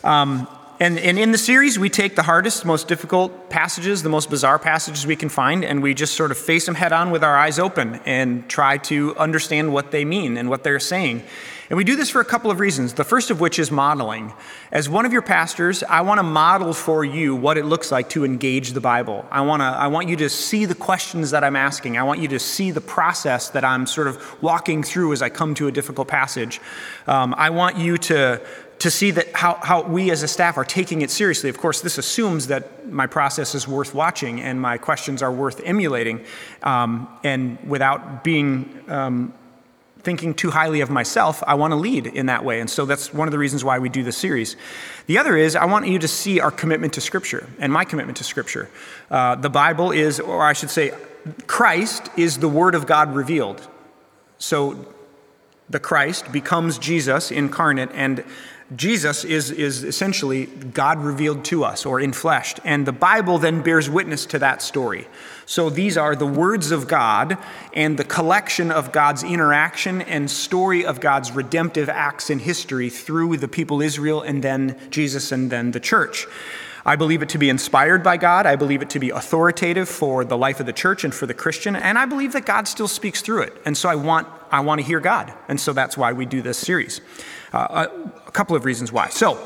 Um, 0.01 0.48
and, 0.81 0.97
and 0.97 1.19
in 1.19 1.31
the 1.31 1.38
series, 1.38 1.77
we 1.77 1.89
take 1.89 2.15
the 2.15 2.23
hardest, 2.23 2.65
most 2.65 2.88
difficult 2.88 3.51
passages, 3.51 4.01
the 4.01 4.09
most 4.09 4.31
bizarre 4.31 4.57
passages 4.57 5.05
we 5.05 5.15
can 5.15 5.29
find, 5.29 5.63
and 5.63 5.83
we 5.83 5.93
just 5.93 6.15
sort 6.15 6.31
of 6.31 6.39
face 6.39 6.65
them 6.65 6.73
head 6.73 6.91
on 6.91 7.11
with 7.11 7.23
our 7.23 7.38
eyes 7.38 7.59
open 7.59 8.01
and 8.07 8.50
try 8.50 8.79
to 8.79 9.15
understand 9.17 9.71
what 9.71 9.91
they 9.91 10.03
mean 10.03 10.38
and 10.38 10.50
what 10.50 10.63
they're 10.63 10.79
saying. 10.79 11.21
And 11.69 11.77
we 11.77 11.83
do 11.83 11.95
this 11.95 12.09
for 12.09 12.19
a 12.19 12.25
couple 12.25 12.50
of 12.50 12.59
reasons. 12.59 12.95
The 12.95 13.03
first 13.03 13.29
of 13.29 13.39
which 13.39 13.59
is 13.59 13.71
modeling. 13.71 14.33
As 14.73 14.89
one 14.89 15.05
of 15.05 15.13
your 15.13 15.21
pastors, 15.21 15.83
I 15.83 16.01
want 16.01 16.17
to 16.17 16.23
model 16.23 16.73
for 16.73 17.05
you 17.05 17.33
what 17.33 17.57
it 17.57 17.63
looks 17.63 17.93
like 17.93 18.09
to 18.09 18.25
engage 18.25 18.71
the 18.71 18.81
Bible. 18.81 19.25
I 19.31 19.39
want, 19.41 19.61
to, 19.61 19.65
I 19.65 19.88
want 19.88 20.09
you 20.09 20.17
to 20.17 20.29
see 20.29 20.65
the 20.65 20.75
questions 20.75 21.31
that 21.31 21.45
I'm 21.45 21.55
asking. 21.55 21.95
I 21.95 22.03
want 22.03 22.19
you 22.19 22.27
to 22.29 22.39
see 22.39 22.71
the 22.71 22.81
process 22.81 23.51
that 23.51 23.63
I'm 23.63 23.85
sort 23.85 24.07
of 24.07 24.43
walking 24.43 24.83
through 24.83 25.13
as 25.13 25.21
I 25.21 25.29
come 25.29 25.53
to 25.55 25.67
a 25.67 25.71
difficult 25.71 26.09
passage. 26.09 26.59
Um, 27.07 27.33
I 27.38 27.51
want 27.51 27.77
you 27.77 27.97
to, 28.00 28.41
to 28.81 28.89
see 28.89 29.11
that 29.11 29.31
how, 29.35 29.59
how 29.61 29.83
we 29.83 30.09
as 30.09 30.23
a 30.23 30.27
staff 30.27 30.57
are 30.57 30.65
taking 30.65 31.01
it 31.01 31.11
seriously. 31.11 31.51
Of 31.51 31.59
course, 31.59 31.81
this 31.81 32.00
assumes 32.00 32.47
that 32.47 32.91
my 32.91 33.05
process 33.05 33.53
is 33.53 33.67
worth 33.67 33.93
watching 33.93 34.41
and 34.41 34.59
my 34.59 34.79
questions 34.79 35.21
are 35.21 35.31
worth 35.31 35.61
emulating. 35.63 36.25
Um, 36.63 37.07
and 37.23 37.59
without 37.69 38.23
being 38.23 38.83
um, 38.88 39.35
thinking 40.00 40.33
too 40.33 40.50
highly 40.50 40.81
of 40.81 40.89
myself, 40.89 41.43
I 41.45 41.53
want 41.53 41.73
to 41.73 41.75
lead 41.75 42.07
in 42.07 42.25
that 42.25 42.43
way. 42.43 42.59
And 42.59 42.67
so 42.67 42.85
that's 42.85 43.13
one 43.13 43.27
of 43.27 43.31
the 43.31 43.38
reasons 43.38 43.63
why 43.63 43.77
we 43.77 43.88
do 43.88 44.01
this 44.01 44.17
series. 44.17 44.55
The 45.05 45.19
other 45.19 45.38
is 45.38 45.55
I 45.55 45.65
want 45.65 45.85
you 45.85 46.00
to 46.00 46.07
see 46.07 46.39
our 46.39 46.50
commitment 46.50 46.93
to 46.93 47.01
Scripture 47.01 47.47
and 47.59 47.71
my 47.71 47.85
commitment 47.85 48.17
to 48.17 48.23
Scripture. 48.23 48.67
Uh, 49.11 49.35
the 49.35 49.50
Bible 49.51 49.91
is, 49.91 50.19
or 50.19 50.43
I 50.43 50.53
should 50.53 50.71
say, 50.71 50.91
Christ 51.45 52.09
is 52.17 52.39
the 52.39 52.50
Word 52.50 52.73
of 52.73 52.88
God 52.88 53.13
revealed. 53.13 53.61
So 54.39 54.88
the 55.69 55.79
Christ 55.79 56.31
becomes 56.31 56.79
Jesus 56.79 57.29
incarnate, 57.29 57.91
and 57.93 58.23
Jesus 58.75 59.25
is, 59.25 59.51
is 59.51 59.83
essentially 59.83 60.45
God 60.45 60.99
revealed 60.99 61.43
to 61.45 61.65
us 61.65 61.85
or 61.85 61.99
in 61.99 62.13
flesh. 62.13 62.55
And 62.63 62.85
the 62.85 62.93
Bible 62.93 63.37
then 63.37 63.61
bears 63.61 63.89
witness 63.89 64.25
to 64.27 64.39
that 64.39 64.61
story. 64.61 65.07
So 65.45 65.69
these 65.69 65.97
are 65.97 66.15
the 66.15 66.25
words 66.25 66.71
of 66.71 66.87
God 66.87 67.37
and 67.73 67.97
the 67.97 68.05
collection 68.05 68.71
of 68.71 68.93
God's 68.93 69.23
interaction 69.23 70.01
and 70.03 70.31
story 70.31 70.85
of 70.85 71.01
God's 71.01 71.33
redemptive 71.33 71.89
acts 71.89 72.29
in 72.29 72.39
history 72.39 72.89
through 72.89 73.37
the 73.37 73.49
people 73.49 73.81
Israel 73.81 74.21
and 74.21 74.41
then 74.41 74.79
Jesus 74.89 75.33
and 75.33 75.51
then 75.51 75.71
the 75.71 75.81
church. 75.81 76.25
I 76.85 76.95
believe 76.95 77.21
it 77.21 77.29
to 77.29 77.37
be 77.37 77.49
inspired 77.49 78.03
by 78.03 78.17
God. 78.17 78.45
I 78.45 78.55
believe 78.55 78.81
it 78.81 78.89
to 78.91 78.99
be 78.99 79.09
authoritative 79.09 79.87
for 79.87 80.23
the 80.23 80.37
life 80.37 80.59
of 80.59 80.65
the 80.65 80.73
church 80.73 81.03
and 81.03 81.13
for 81.13 81.25
the 81.25 81.33
Christian. 81.33 81.75
And 81.75 81.99
I 81.99 82.05
believe 82.05 82.33
that 82.33 82.45
God 82.45 82.67
still 82.67 82.87
speaks 82.87 83.21
through 83.21 83.43
it. 83.43 83.53
And 83.65 83.77
so 83.77 83.89
I 83.89 83.95
want, 83.95 84.27
I 84.49 84.61
want 84.61 84.79
to 84.79 84.87
hear 84.87 84.99
God. 84.99 85.33
And 85.47 85.59
so 85.59 85.73
that's 85.73 85.97
why 85.97 86.13
we 86.13 86.25
do 86.25 86.41
this 86.41 86.57
series. 86.57 87.01
Uh, 87.53 87.88
a 88.25 88.31
couple 88.31 88.55
of 88.55 88.63
reasons 88.63 88.91
why. 88.91 89.10
So, 89.10 89.38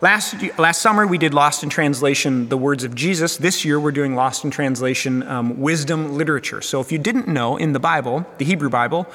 last, 0.00 0.34
last 0.58 0.82
summer 0.82 1.06
we 1.06 1.18
did 1.18 1.32
Lost 1.32 1.62
in 1.62 1.70
Translation, 1.70 2.48
the 2.48 2.56
words 2.56 2.82
of 2.82 2.94
Jesus. 2.94 3.36
This 3.36 3.64
year 3.64 3.78
we're 3.78 3.92
doing 3.92 4.16
Lost 4.16 4.44
in 4.44 4.50
Translation, 4.50 5.22
um, 5.22 5.60
wisdom 5.60 6.16
literature. 6.16 6.60
So, 6.60 6.80
if 6.80 6.90
you 6.90 6.98
didn't 6.98 7.28
know, 7.28 7.56
in 7.56 7.72
the 7.72 7.78
Bible, 7.78 8.26
the 8.38 8.44
Hebrew 8.44 8.70
Bible, 8.70 9.06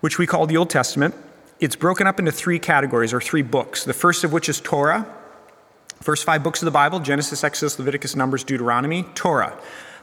which 0.00 0.16
we 0.18 0.26
call 0.26 0.46
the 0.46 0.56
Old 0.56 0.70
Testament, 0.70 1.14
it's 1.58 1.74
broken 1.74 2.06
up 2.06 2.20
into 2.20 2.30
three 2.30 2.58
categories 2.58 3.12
or 3.12 3.20
three 3.20 3.42
books. 3.42 3.84
The 3.84 3.94
first 3.94 4.22
of 4.22 4.32
which 4.32 4.48
is 4.48 4.60
Torah. 4.60 5.06
First 6.02 6.24
five 6.24 6.42
books 6.44 6.62
of 6.62 6.66
the 6.66 6.70
Bible 6.72 7.00
Genesis, 7.00 7.42
Exodus, 7.42 7.78
Leviticus, 7.78 8.14
Numbers, 8.14 8.44
Deuteronomy, 8.44 9.04
Torah. 9.14 9.58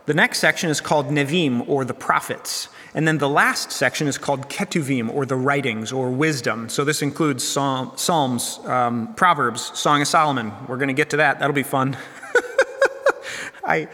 The 0.05 0.13
next 0.13 0.39
section 0.39 0.69
is 0.69 0.81
called 0.81 1.07
Nevi'im, 1.07 1.67
or 1.67 1.85
the 1.85 1.93
prophets. 1.93 2.67
And 2.93 3.07
then 3.07 3.17
the 3.17 3.29
last 3.29 3.71
section 3.71 4.07
is 4.07 4.17
called 4.17 4.49
Ketuvim, 4.49 5.13
or 5.13 5.25
the 5.25 5.35
writings, 5.35 5.91
or 5.93 6.09
wisdom. 6.09 6.67
So 6.67 6.83
this 6.83 7.01
includes 7.01 7.47
Psalms, 7.47 8.59
um, 8.65 9.13
Proverbs, 9.15 9.71
Song 9.79 10.01
of 10.01 10.07
Solomon. 10.07 10.51
We're 10.67 10.77
going 10.77 10.89
to 10.89 10.93
get 10.93 11.11
to 11.11 11.17
that. 11.17 11.39
That'll 11.39 11.55
be 11.55 11.63
fun. 11.63 11.97
I, 13.63 13.87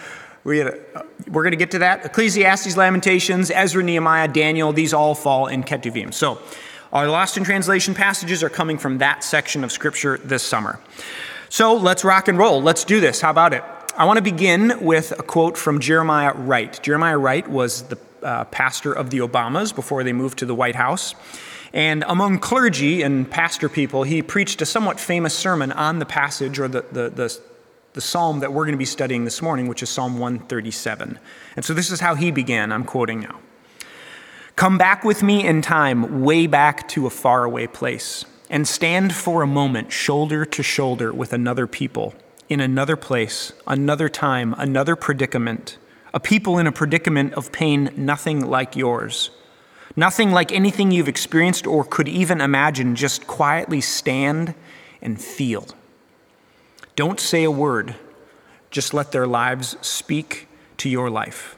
we 0.44 0.62
a, 0.62 0.80
we're 1.28 1.44
going 1.44 1.52
to 1.52 1.58
get 1.58 1.72
to 1.72 1.80
that. 1.80 2.06
Ecclesiastes, 2.06 2.76
Lamentations, 2.76 3.52
Ezra, 3.52 3.84
Nehemiah, 3.84 4.28
Daniel, 4.28 4.74
these 4.74 4.94
all 4.94 5.14
fall 5.14 5.46
in 5.48 5.64
Ketuvim. 5.64 6.12
So 6.14 6.42
our 6.92 7.08
Lost 7.08 7.38
in 7.38 7.44
Translation 7.44 7.94
passages 7.94 8.42
are 8.42 8.50
coming 8.50 8.80
from 8.80 8.98
that 8.98 9.24
section 9.24 9.64
of 9.64 9.72
Scripture 9.72 10.18
this 10.18 10.42
summer. 10.42 10.80
So 11.50 11.76
let's 11.76 12.04
rock 12.04 12.28
and 12.28 12.38
roll. 12.38 12.62
Let's 12.62 12.84
do 12.84 13.00
this. 13.00 13.22
How 13.22 13.30
about 13.30 13.54
it? 13.54 13.64
I 14.00 14.06
want 14.06 14.16
to 14.16 14.24
begin 14.24 14.80
with 14.80 15.12
a 15.20 15.24
quote 15.24 15.58
from 15.58 15.82
Jeremiah 15.82 16.32
Wright. 16.34 16.82
Jeremiah 16.82 17.18
Wright 17.18 17.46
was 17.46 17.82
the 17.82 17.98
uh, 18.24 18.46
pastor 18.46 18.94
of 18.94 19.10
the 19.10 19.18
Obamas 19.18 19.76
before 19.76 20.06
they 20.06 20.14
moved 20.14 20.40
to 20.40 20.46
the 20.46 20.56
White 20.56 20.76
House. 20.76 21.16
And 21.74 22.06
among 22.08 22.40
clergy 22.40 23.02
and 23.02 23.30
pastor 23.30 23.68
people, 23.68 24.04
he 24.04 24.22
preached 24.22 24.62
a 24.62 24.66
somewhat 24.66 25.02
famous 25.02 25.34
sermon 25.34 25.74
on 25.74 26.00
the 26.00 26.06
passage 26.06 26.60
or 26.60 26.70
the, 26.70 26.86
the, 26.94 27.10
the, 27.10 27.40
the 27.92 28.00
psalm 28.00 28.40
that 28.40 28.54
we're 28.54 28.64
going 28.64 28.72
to 28.72 28.78
be 28.78 28.86
studying 28.86 29.26
this 29.26 29.42
morning, 29.42 29.68
which 29.68 29.84
is 29.84 29.90
Psalm 29.90 30.18
137. 30.18 31.20
And 31.58 31.66
so 31.66 31.74
this 31.74 31.92
is 31.92 32.00
how 32.00 32.16
he 32.16 32.32
began. 32.32 32.72
I'm 32.72 32.86
quoting 32.86 33.20
now. 33.20 33.42
Come 34.56 34.78
back 34.78 35.04
with 35.04 35.22
me 35.22 35.46
in 35.46 35.62
time, 35.62 36.24
way 36.24 36.48
back 36.48 36.88
to 36.90 37.06
a 37.06 37.10
faraway 37.10 37.68
place, 37.68 38.24
and 38.50 38.66
stand 38.66 39.14
for 39.14 39.42
a 39.42 39.48
moment 39.48 39.92
shoulder 39.92 40.46
to 40.46 40.64
shoulder 40.64 41.12
with 41.12 41.34
another 41.34 41.68
people 41.68 42.16
in 42.50 42.60
another 42.60 42.96
place, 42.96 43.54
another 43.68 44.10
time, 44.10 44.56
another 44.58 44.96
predicament, 44.96 45.78
a 46.14 46.20
people 46.20 46.58
in 46.58 46.66
a 46.66 46.72
predicament 46.72 47.34
of 47.36 47.52
pain 47.52 47.92
nothing 47.96 48.46
like 48.46 48.76
yours. 48.76 49.30
Nothing 49.96 50.32
like 50.32 50.52
anything 50.52 50.92
you've 50.92 51.08
experienced 51.08 51.68
or 51.68 51.84
could 51.84 52.08
even 52.08 52.42
imagine. 52.42 52.96
Just 52.96 53.28
quietly 53.28 53.82
stand 53.82 54.56
and 55.02 55.22
feel. 55.22 55.68
Don't 56.96 57.20
say 57.20 57.44
a 57.44 57.52
word, 57.52 57.96
just 58.72 58.94
let 58.94 59.12
their 59.12 59.28
lives 59.28 59.78
speak 59.82 60.48
to 60.78 60.90
your 60.90 61.10
life, 61.10 61.56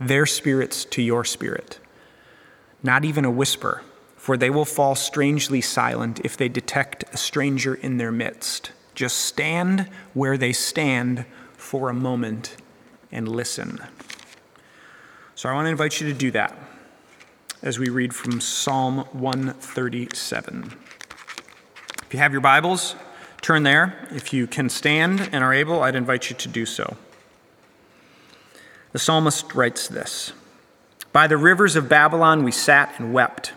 their 0.00 0.26
spirits 0.26 0.84
to 0.86 1.02
your 1.02 1.24
spirit. 1.24 1.78
Not 2.82 3.04
even 3.04 3.24
a 3.24 3.30
whisper, 3.30 3.82
for 4.16 4.36
they 4.36 4.50
will 4.50 4.64
fall 4.64 4.94
strangely 4.94 5.60
silent 5.60 6.20
if 6.24 6.36
they 6.36 6.48
detect 6.48 7.04
a 7.12 7.16
stranger 7.16 7.74
in 7.74 7.96
their 7.96 8.12
midst. 8.12 8.72
Just 8.94 9.18
stand 9.18 9.88
where 10.14 10.36
they 10.36 10.52
stand 10.52 11.24
for 11.56 11.88
a 11.88 11.94
moment 11.94 12.56
and 13.10 13.28
listen. 13.28 13.80
So 15.34 15.48
I 15.48 15.54
want 15.54 15.66
to 15.66 15.70
invite 15.70 16.00
you 16.00 16.08
to 16.08 16.14
do 16.14 16.30
that 16.32 16.56
as 17.62 17.78
we 17.78 17.88
read 17.88 18.14
from 18.14 18.40
Psalm 18.40 18.98
137. 19.12 20.76
If 22.02 22.14
you 22.14 22.18
have 22.18 22.32
your 22.32 22.40
Bibles, 22.40 22.94
turn 23.40 23.62
there. 23.62 24.08
If 24.10 24.32
you 24.32 24.46
can 24.46 24.68
stand 24.68 25.30
and 25.32 25.42
are 25.42 25.54
able, 25.54 25.82
I'd 25.82 25.94
invite 25.94 26.28
you 26.28 26.36
to 26.36 26.48
do 26.48 26.66
so. 26.66 26.96
The 28.92 28.98
psalmist 28.98 29.54
writes 29.54 29.88
this 29.88 30.32
By 31.12 31.26
the 31.26 31.36
rivers 31.36 31.76
of 31.76 31.88
Babylon 31.88 32.44
we 32.44 32.52
sat 32.52 32.98
and 32.98 33.14
wept 33.14 33.52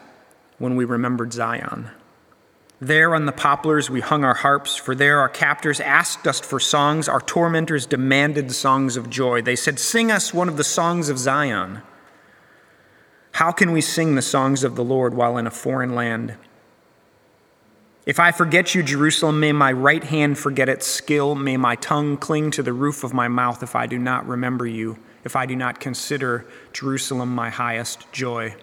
when 0.58 0.75
we 0.75 0.86
remembered 0.86 1.34
Zion. 1.34 1.89
There 2.82 3.15
on 3.15 3.25
the 3.25 3.32
poplars 3.32 3.89
we 3.89 4.01
hung 4.01 4.25
our 4.25 4.34
harps, 4.34 4.75
for 4.75 4.96
there 4.96 5.20
our 5.20 5.29
captors 5.29 5.79
asked 5.79 6.27
us 6.27 6.41
for 6.41 6.60
songs, 6.60 7.08
our 7.08 7.22
tormentors 7.22 7.86
demanded 7.86 8.51
songs 8.51 8.98
of 8.98 9.10
joy. 9.10 9.41
They 9.41 9.55
said, 9.55 9.79
Sing 9.79 10.12
us 10.12 10.34
one 10.34 10.50
of 10.50 10.58
the 10.58 10.63
songs 10.63 11.08
of 11.08 11.17
Zion. 11.17 11.82
How 13.32 13.51
can 13.51 13.72
we 13.72 13.82
sing 13.82 14.15
the 14.15 14.22
songs 14.22 14.63
of 14.63 14.75
the 14.75 14.84
Lord 14.84 15.13
while 15.13 15.38
in 15.38 15.48
a 15.48 15.51
foreign 15.51 15.96
land? 15.96 16.36
If 18.05 18.20
I 18.20 18.32
forget 18.32 18.75
you, 18.75 18.84
Jerusalem, 18.84 19.39
may 19.39 19.51
my 19.51 19.72
right 19.72 20.03
hand 20.03 20.38
forget 20.38 20.70
its 20.70 20.86
skill, 20.86 21.34
may 21.34 21.58
my 21.58 21.75
tongue 21.75 22.17
cling 22.17 22.51
to 22.51 22.63
the 22.63 22.74
roof 22.74 23.03
of 23.03 23.13
my 23.13 23.27
mouth 23.27 23.63
if 23.63 23.75
I 23.75 23.88
do 23.88 23.98
not 23.98 24.27
remember 24.27 24.67
you, 24.67 25.00
if 25.24 25.36
I 25.36 25.46
do 25.46 25.55
not 25.55 25.79
consider 25.79 26.46
Jerusalem 26.72 27.34
my 27.34 27.50
highest 27.50 28.12
joy. 28.12 28.55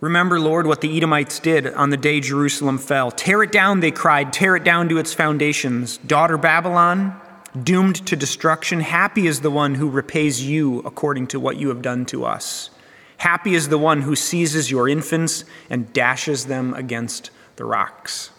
Remember, 0.00 0.40
Lord, 0.40 0.66
what 0.66 0.80
the 0.80 0.96
Edomites 0.96 1.38
did 1.38 1.66
on 1.68 1.90
the 1.90 1.96
day 1.96 2.20
Jerusalem 2.20 2.78
fell. 2.78 3.10
Tear 3.10 3.42
it 3.42 3.52
down, 3.52 3.80
they 3.80 3.90
cried, 3.90 4.32
tear 4.32 4.56
it 4.56 4.64
down 4.64 4.88
to 4.88 4.98
its 4.98 5.14
foundations. 5.14 5.98
Daughter 5.98 6.36
Babylon, 6.36 7.18
doomed 7.62 8.06
to 8.06 8.16
destruction, 8.16 8.80
happy 8.80 9.26
is 9.26 9.40
the 9.40 9.50
one 9.50 9.76
who 9.76 9.88
repays 9.88 10.44
you 10.44 10.80
according 10.80 11.28
to 11.28 11.40
what 11.40 11.56
you 11.56 11.68
have 11.68 11.80
done 11.80 12.04
to 12.06 12.24
us. 12.24 12.70
Happy 13.18 13.54
is 13.54 13.68
the 13.68 13.78
one 13.78 14.02
who 14.02 14.16
seizes 14.16 14.70
your 14.70 14.88
infants 14.88 15.44
and 15.70 15.92
dashes 15.92 16.46
them 16.46 16.74
against 16.74 17.30
the 17.56 17.64
rocks. 17.64 18.30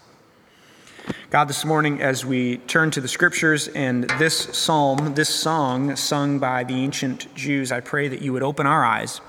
God, 1.30 1.48
this 1.48 1.64
morning, 1.64 2.02
as 2.02 2.24
we 2.24 2.58
turn 2.58 2.90
to 2.90 3.00
the 3.00 3.08
scriptures 3.08 3.68
and 3.68 4.04
this 4.18 4.36
psalm, 4.56 5.14
this 5.14 5.28
song 5.28 5.96
sung 5.96 6.38
by 6.38 6.64
the 6.64 6.74
ancient 6.74 7.34
Jews, 7.34 7.72
I 7.72 7.80
pray 7.80 8.08
that 8.08 8.22
you 8.22 8.32
would 8.32 8.42
open 8.42 8.66
our 8.66 8.84
eyes 8.84 9.20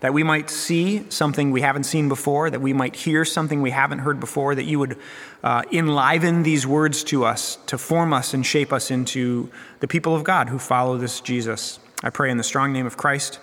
that 0.00 0.14
we 0.14 0.22
might 0.22 0.48
see 0.48 1.04
something 1.10 1.50
we 1.50 1.60
haven't 1.60 1.84
seen 1.84 2.08
before, 2.08 2.48
that 2.50 2.60
we 2.60 2.72
might 2.72 2.96
hear 2.96 3.24
something 3.24 3.60
we 3.60 3.70
haven't 3.70 4.00
heard 4.00 4.18
before, 4.18 4.54
that 4.54 4.64
you 4.64 4.78
would 4.78 4.98
uh, 5.44 5.62
enliven 5.70 6.42
these 6.42 6.66
words 6.66 7.04
to 7.04 7.24
us 7.24 7.58
to 7.66 7.76
form 7.76 8.12
us 8.12 8.32
and 8.32 8.44
shape 8.44 8.72
us 8.72 8.90
into 8.90 9.50
the 9.80 9.88
people 9.88 10.14
of 10.14 10.24
God 10.24 10.48
who 10.48 10.58
follow 10.58 10.96
this 10.96 11.20
Jesus. 11.20 11.78
I 12.02 12.08
pray 12.08 12.30
in 12.30 12.38
the 12.38 12.42
strong 12.42 12.72
name 12.72 12.86
of 12.86 12.96
Christ. 12.96 13.38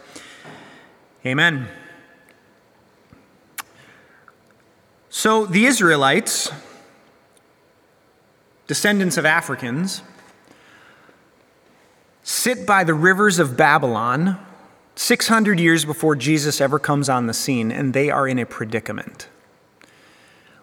Amen. 1.26 1.68
So 5.10 5.46
the 5.46 5.66
Israelites, 5.66 6.52
descendants 8.66 9.18
of 9.18 9.26
Africans, 9.26 10.02
sit 12.24 12.66
by 12.66 12.84
the 12.84 12.94
rivers 12.94 13.38
of 13.38 13.56
Babylon 13.56 14.40
600 14.98 15.60
years 15.60 15.86
before 15.86 16.16
Jesus 16.16 16.60
ever 16.60 16.80
comes 16.80 17.08
on 17.08 17.28
the 17.28 17.34
scene, 17.34 17.72
and 17.72 17.94
they 17.94 18.10
are 18.10 18.28
in 18.28 18.40
a 18.40 18.46
predicament. 18.48 19.28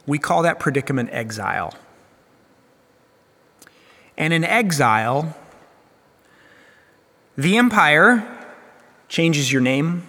We 0.07 0.19
call 0.19 0.43
that 0.43 0.59
predicament 0.59 1.11
exile. 1.13 1.73
And 4.19 4.33
in 4.33 4.45
exile, 4.45 5.37
the 7.37 7.57
empire 7.57 8.27
changes 9.09 9.53
your 9.53 9.63
name. 9.63 10.03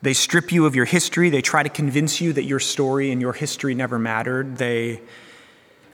They 0.00 0.12
strip 0.12 0.52
you 0.52 0.66
of 0.66 0.76
your 0.76 0.84
history. 0.84 1.30
They 1.30 1.42
try 1.42 1.64
to 1.64 1.68
convince 1.68 2.20
you 2.20 2.32
that 2.32 2.44
your 2.44 2.60
story 2.60 3.10
and 3.10 3.20
your 3.20 3.32
history 3.32 3.74
never 3.74 3.98
mattered. 3.98 4.58
They 4.58 5.00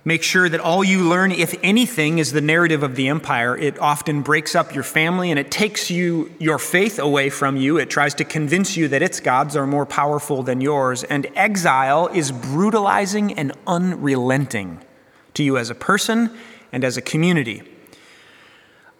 Make 0.07 0.23
sure 0.23 0.51
that 0.51 0.61
all 0.61 0.85
you 0.85 1.03
learn, 1.03 1.33
if 1.33 1.55
anything, 1.63 2.19
is 2.19 2.33
the 2.33 2.43
narrative 2.43 2.83
of 2.83 2.95
the 2.95 3.09
empire. 3.09 3.57
It 3.57 3.79
often 3.79 4.21
breaks 4.21 4.55
up 4.55 4.75
your 4.75 4.85
family 4.85 5.31
and 5.31 5.41
it 5.41 5.51
takes 5.51 5.91
you 5.91 6.31
your 6.39 6.59
faith 6.59 6.99
away 6.99 7.31
from 7.31 7.57
you. 7.57 7.79
It 7.79 7.89
tries 7.89 8.15
to 8.17 8.25
convince 8.25 8.77
you 8.77 8.87
that 8.89 9.01
its 9.01 9.19
gods 9.19 9.57
are 9.57 9.67
more 9.67 9.87
powerful 9.87 10.43
than 10.43 10.61
yours. 10.61 11.05
And 11.05 11.27
exile 11.35 12.09
is 12.13 12.33
brutalizing 12.33 13.33
and 13.33 13.53
unrelenting 13.67 14.85
to 15.33 15.43
you 15.43 15.57
as 15.57 15.71
a 15.71 15.75
person 15.75 16.31
and 16.71 16.85
as 16.85 16.99
a 16.99 17.03
community. 17.03 17.63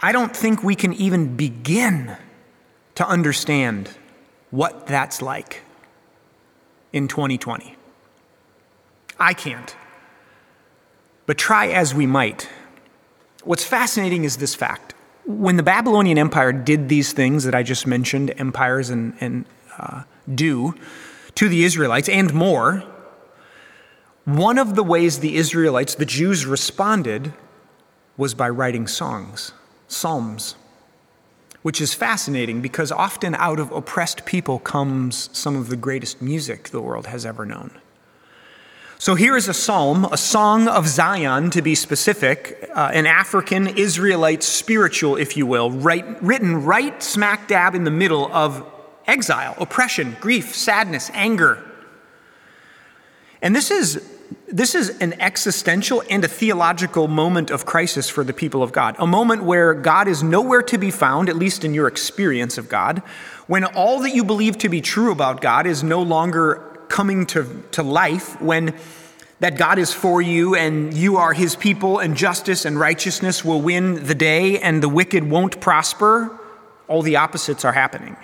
I 0.01 0.11
don't 0.11 0.35
think 0.35 0.63
we 0.63 0.75
can 0.75 0.95
even 0.95 1.37
begin 1.37 2.17
to 2.95 3.07
understand 3.07 3.91
what 4.51 4.87
that's 4.87 5.21
like 5.21 5.61
in 6.95 7.09
2020. 7.09 7.77
I 9.19 9.35
can't. 9.35 9.77
But 11.27 11.39
try 11.39 11.69
as 11.69 11.95
we 11.95 12.07
might, 12.07 12.49
what's 13.45 13.65
fascinating 13.65 14.25
is 14.25 14.37
this 14.37 14.55
fact. 14.55 14.95
When 15.27 15.57
the 15.57 15.63
Babylonian 15.63 16.19
Empire 16.19 16.53
did 16.53 16.89
these 16.89 17.13
things 17.13 17.45
that 17.45 17.55
I 17.55 17.63
just 17.63 17.87
mentioned, 17.87 18.35
empires 18.37 18.91
and, 18.91 19.15
and 19.21 19.47
uh, 19.79 20.03
do 20.33 20.75
to 21.35 21.49
the 21.49 21.65
Israelites 21.65 22.09
and 22.09 22.33
more, 22.35 22.85
one 24.25 24.59
of 24.59 24.75
the 24.75 24.83
ways 24.83 25.21
the 25.21 25.37
Israelites, 25.37 25.95
the 25.95 26.07
Jews, 26.07 26.47
responded 26.47 27.33
was 28.17 28.35
by 28.35 28.49
writing 28.49 28.87
songs, 28.87 29.53
psalms, 29.89 30.57
which 31.63 31.81
is 31.81 31.95
fascinating 31.95 32.61
because 32.61 32.93
often 32.93 33.35
out 33.35 33.59
of 33.59 33.73
oppressed 33.73 34.25
people 34.25 34.59
comes 34.59 35.31
some 35.33 35.57
of 35.57 35.69
the 35.69 35.77
greatest 35.77 36.23
music 36.23 36.69
the 36.69 36.81
world 36.81 37.07
has 37.07 37.27
ever 37.27 37.45
known. 37.45 37.71
So 38.99 39.17
here 39.17 39.37
is 39.37 39.49
a 39.49 39.55
psalm, 39.55 40.05
a 40.07 40.17
song 40.17 40.69
of 40.69 40.87
Zion 40.87 41.51
to 41.51 41.61
be 41.61 41.75
specific, 41.75 42.71
uh, 42.75 42.91
an 42.95 43.07
African 43.07 43.67
Israelite 43.67 44.43
spiritual, 44.43 45.17
if 45.17 45.37
you 45.37 45.47
will, 45.47 45.71
right, 45.71 46.23
written 46.23 46.65
right 46.65 47.03
smack 47.03 47.49
dab 47.49 47.75
in 47.75 47.85
the 47.85 47.91
middle 47.91 48.33
of 48.33 48.65
exile, 49.07 49.57
oppression, 49.59 50.17
grief, 50.21 50.55
sadness, 50.55 51.11
anger. 51.13 51.63
And 53.43 53.55
this 53.55 53.71
is, 53.71 54.09
this 54.51 54.77
is 54.77 54.97
an 55.01 55.21
existential 55.21 56.03
and 56.09 56.25
a 56.25 56.29
theological 56.29 57.09
moment 57.09 57.51
of 57.51 57.67
crisis 57.67 58.09
for 58.09 58.23
the 58.23 58.33
people 58.33 58.63
of 58.63 58.71
God, 58.73 58.95
a 59.01 59.07
moment 59.07 59.43
where 59.43 59.75
God 59.75 60.07
is 60.07 60.23
nowhere 60.23 60.63
to 60.63 60.79
be 60.79 60.93
found, 60.93 61.29
at 61.29 61.37
least 61.37 61.65
in 61.65 61.75
your 61.75 61.89
experience 61.89 62.59
of 62.59 62.69
God, 62.69 63.03
when 63.49 63.65
all 63.65 64.01
that 64.01 64.15
you 64.15 64.25
believe 64.25 64.57
to 64.59 64.69
be 64.69 64.81
true 64.81 65.11
about 65.11 65.41
God 65.41 65.67
is 65.67 65.83
no 65.83 66.01
longer 66.01 66.71
coming 66.89 67.27
to, 67.27 67.63
to 67.73 67.83
life 67.83 68.41
when 68.41 68.75
that 69.41 69.59
God 69.59 69.79
is 69.79 69.93
for 69.93 70.23
you 70.23 70.55
and 70.55 70.95
you 70.95 71.17
are 71.17 71.33
his 71.33 71.57
people 71.57 71.99
and 71.99 72.17
justice 72.17 72.65
and 72.65 72.79
righteousness 72.79 73.45
will 73.45 73.61
win 73.61 74.07
the 74.07 74.15
day 74.15 74.59
and 74.59 74.83
the 74.83 74.89
wicked 74.89 75.29
won't 75.29 75.61
prosper, 75.61 76.39
all 76.89 77.03
the 77.03 77.17
opposites 77.17 77.65
are 77.65 77.73
happening. 77.73 78.17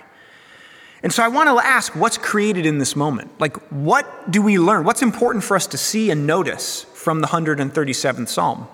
And 1.03 1.11
so 1.11 1.23
I 1.23 1.27
want 1.27 1.49
to 1.49 1.65
ask 1.65 1.95
what's 1.95 2.17
created 2.17 2.65
in 2.65 2.77
this 2.77 2.95
moment? 2.95 3.31
Like, 3.39 3.57
what 3.69 4.31
do 4.31 4.41
we 4.41 4.59
learn? 4.59 4.83
What's 4.83 5.01
important 5.01 5.43
for 5.43 5.55
us 5.55 5.67
to 5.67 5.77
see 5.77 6.11
and 6.11 6.27
notice 6.27 6.83
from 6.93 7.21
the 7.21 7.27
137th 7.27 8.27
Psalm? 8.27 8.67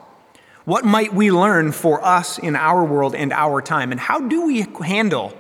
What 0.66 0.84
might 0.84 1.14
we 1.14 1.32
learn 1.32 1.72
for 1.72 2.04
us 2.04 2.38
in 2.38 2.56
our 2.56 2.84
world 2.84 3.16
and 3.16 3.32
our 3.32 3.62
time? 3.62 3.92
And 3.92 4.00
how 4.00 4.20
do 4.20 4.46
we 4.46 4.66
handle 4.84 5.34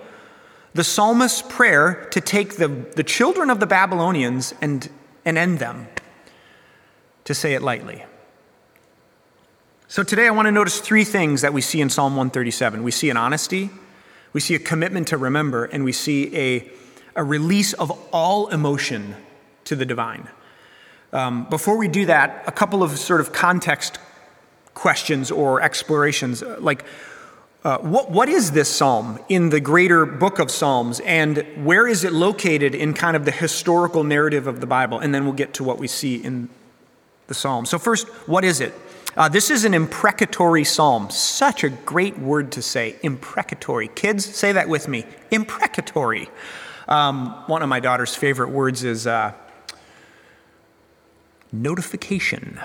the 0.77 0.83
psalmist's 0.83 1.41
prayer 1.41 2.07
to 2.11 2.21
take 2.21 2.57
the, 2.57 2.67
the 2.67 3.03
children 3.03 3.49
of 3.49 3.59
the 3.59 3.65
Babylonians 3.65 4.53
and, 4.61 4.87
and 5.25 5.35
end 5.35 5.57
them, 5.57 5.87
to 7.25 7.33
say 7.33 7.55
it 7.55 7.63
lightly. 7.63 8.05
So 9.87 10.03
today 10.03 10.27
I 10.27 10.29
want 10.29 10.45
to 10.45 10.51
notice 10.51 10.79
three 10.79 11.03
things 11.03 11.41
that 11.41 11.51
we 11.51 11.61
see 11.61 11.81
in 11.81 11.89
Psalm 11.89 12.13
137. 12.13 12.83
We 12.83 12.91
see 12.91 13.09
an 13.09 13.17
honesty, 13.17 13.71
we 14.33 14.39
see 14.39 14.53
a 14.53 14.59
commitment 14.59 15.07
to 15.07 15.17
remember, 15.17 15.65
and 15.65 15.83
we 15.83 15.91
see 15.91 16.35
a, 16.37 16.69
a 17.15 17.23
release 17.23 17.73
of 17.73 17.91
all 18.13 18.47
emotion 18.49 19.15
to 19.63 19.75
the 19.75 19.85
divine. 19.85 20.29
Um, 21.11 21.49
before 21.49 21.77
we 21.77 21.87
do 21.87 22.05
that, 22.05 22.43
a 22.45 22.51
couple 22.51 22.83
of 22.83 22.99
sort 22.99 23.19
of 23.19 23.33
context 23.33 23.97
questions 24.75 25.31
or 25.31 25.59
explorations. 25.59 26.43
Like, 26.43 26.85
uh, 27.67 27.77
what, 27.79 28.09
what 28.09 28.29
is 28.29 28.51
this 28.51 28.73
psalm 28.73 29.19
in 29.27 29.49
the 29.49 29.59
greater 29.59 30.05
book 30.05 30.39
of 30.39 30.49
Psalms, 30.49 31.01
and 31.01 31.45
where 31.65 31.85
is 31.85 32.05
it 32.05 32.13
located 32.13 32.73
in 32.73 32.93
kind 32.93 33.17
of 33.17 33.25
the 33.25 33.31
historical 33.31 34.05
narrative 34.05 34.47
of 34.47 34.61
the 34.61 34.65
Bible? 34.65 34.99
And 34.99 35.13
then 35.13 35.25
we'll 35.25 35.33
get 35.33 35.53
to 35.55 35.65
what 35.65 35.77
we 35.77 35.85
see 35.85 36.15
in 36.15 36.47
the 37.27 37.33
psalm. 37.33 37.65
So, 37.65 37.77
first, 37.77 38.07
what 38.25 38.45
is 38.45 38.61
it? 38.61 38.73
Uh, 39.17 39.27
this 39.27 39.49
is 39.49 39.65
an 39.65 39.73
imprecatory 39.73 40.63
psalm. 40.63 41.09
Such 41.09 41.65
a 41.65 41.69
great 41.69 42.17
word 42.17 42.53
to 42.53 42.61
say, 42.61 42.95
imprecatory. 43.03 43.89
Kids, 43.89 44.23
say 44.23 44.53
that 44.53 44.69
with 44.69 44.87
me. 44.87 45.03
Imprecatory. 45.31 46.29
Um, 46.87 47.31
one 47.47 47.63
of 47.63 47.67
my 47.67 47.81
daughter's 47.81 48.15
favorite 48.15 48.49
words 48.49 48.85
is 48.85 49.05
uh, 49.05 49.33
notification. 51.51 52.61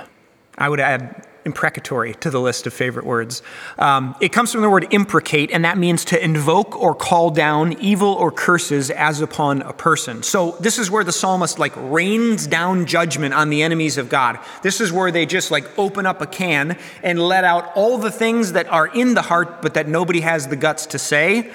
I 0.57 0.69
would 0.69 0.79
add 0.79 1.27
imprecatory 1.45 2.15
to 2.15 2.31
the 2.31 2.41
list 2.41 2.67
of 2.67 2.73
favorite 2.73 3.05
words. 3.05 3.43
Um, 3.79 4.15
it 4.21 4.31
comes 4.31 4.53
from 4.53 4.63
the 4.63 4.71
word 4.71 4.87
imprecate, 4.93 5.51
and 5.51 5.65
that 5.65 5.79
means 5.79 6.05
to 6.07 6.23
invoke 6.23 6.81
or 6.81 6.95
call 6.95 7.31
down 7.31 7.75
evil 7.75 8.13
or 8.13 8.31
curses 8.31 8.91
as 8.91 9.21
upon 9.21 9.63
a 9.63 9.73
person. 9.73 10.23
So 10.23 10.53
this 10.61 10.79
is 10.79 10.91
where 10.91 11.05
the 11.05 11.13
psalmist 11.13 11.59
like 11.59 11.73
rains 11.77 12.47
down 12.47 12.87
judgment 12.87 13.35
on 13.35 13.51
the 13.51 13.63
enemies 13.63 13.99
of 13.99 14.09
God. 14.09 14.39
This 14.63 14.81
is 14.81 14.93
where 14.93 15.11
they 15.11 15.27
just 15.27 15.51
like 15.51 15.79
open 15.79 16.07
up 16.07 16.21
a 16.21 16.27
can 16.27 16.79
and 17.03 17.19
let 17.19 17.45
out 17.45 17.73
all 17.75 17.99
the 17.99 18.11
things 18.11 18.53
that 18.53 18.69
are 18.69 18.87
in 18.87 19.15
the 19.15 19.23
heart, 19.23 19.63
but 19.63 19.75
that 19.75 19.89
nobody 19.89 20.21
has 20.21 20.49
the 20.49 20.57
guts 20.57 20.87
to 20.87 20.99
say. 20.99 21.51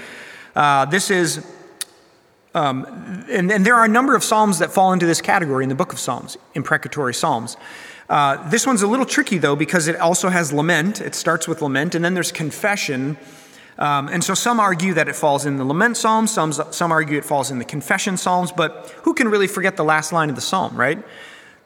Uh, 0.56 0.86
this 0.86 1.10
is 1.10 1.46
um, 2.56 3.26
and, 3.30 3.52
and, 3.52 3.64
there 3.64 3.76
are 3.76 3.86
a 3.86 3.90
number 3.90 4.16
of 4.16 4.24
psalms 4.24 4.58
that 4.60 4.72
fall 4.72 4.92
into 4.92 5.06
this 5.06 5.22
category 5.22 5.64
in 5.64 5.70
the 5.70 5.76
book 5.76 5.94
of 5.94 6.00
Psalms, 6.00 6.38
imprecatory 6.56 7.14
psalms. 7.14 7.56
Uh, 8.10 8.50
this 8.50 8.66
one's 8.66 8.82
a 8.82 8.88
little 8.88 9.06
tricky, 9.06 9.38
though, 9.38 9.56
because 9.56 9.88
it 9.88 9.96
also 9.98 10.30
has 10.30 10.54
lament. 10.54 11.02
It 11.02 11.14
starts 11.14 11.48
with 11.48 11.62
lament, 11.62 11.94
and 11.94 12.06
then 12.06 12.14
there's 12.14 12.32
confession. 12.32 13.18
Um, 13.78 14.08
and 14.08 14.24
so 14.24 14.34
some 14.34 14.60
argue 14.60 14.94
that 14.94 15.08
it 15.08 15.16
falls 15.16 15.46
in 15.46 15.58
the 15.58 15.66
lament 15.66 15.98
psalms, 15.98 16.32
some, 16.32 16.52
some 16.52 16.92
argue 16.92 17.18
it 17.18 17.26
falls 17.26 17.52
in 17.52 17.60
the 17.60 17.66
confession 17.66 18.18
psalms, 18.18 18.52
but 18.52 18.90
who 19.04 19.14
can 19.14 19.28
really 19.28 19.48
forget 19.48 19.78
the 19.78 19.84
last 19.84 20.12
line 20.12 20.30
of 20.30 20.36
the 20.36 20.42
psalm, 20.42 20.76
right? 20.76 21.04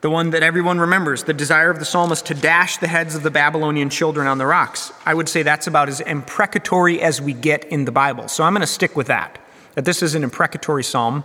The 0.01 0.09
one 0.09 0.31
that 0.31 0.41
everyone 0.41 0.79
remembers, 0.79 1.23
the 1.23 1.33
desire 1.33 1.69
of 1.69 1.77
the 1.77 1.85
psalmist 1.85 2.25
to 2.25 2.33
dash 2.33 2.77
the 2.77 2.87
heads 2.87 3.13
of 3.15 3.21
the 3.21 3.29
Babylonian 3.29 3.89
children 3.89 4.27
on 4.27 4.39
the 4.39 4.47
rocks. 4.47 4.91
I 5.05 5.13
would 5.13 5.29
say 5.29 5.43
that's 5.43 5.67
about 5.67 5.89
as 5.89 6.01
imprecatory 6.01 7.01
as 7.01 7.21
we 7.21 7.33
get 7.33 7.65
in 7.65 7.85
the 7.85 7.91
Bible. 7.91 8.27
So 8.27 8.43
I'm 8.43 8.53
going 8.53 8.61
to 8.61 8.67
stick 8.67 8.97
with 8.97 9.07
that, 9.07 9.37
that 9.75 9.85
this 9.85 10.01
is 10.01 10.15
an 10.15 10.23
imprecatory 10.23 10.83
psalm. 10.83 11.23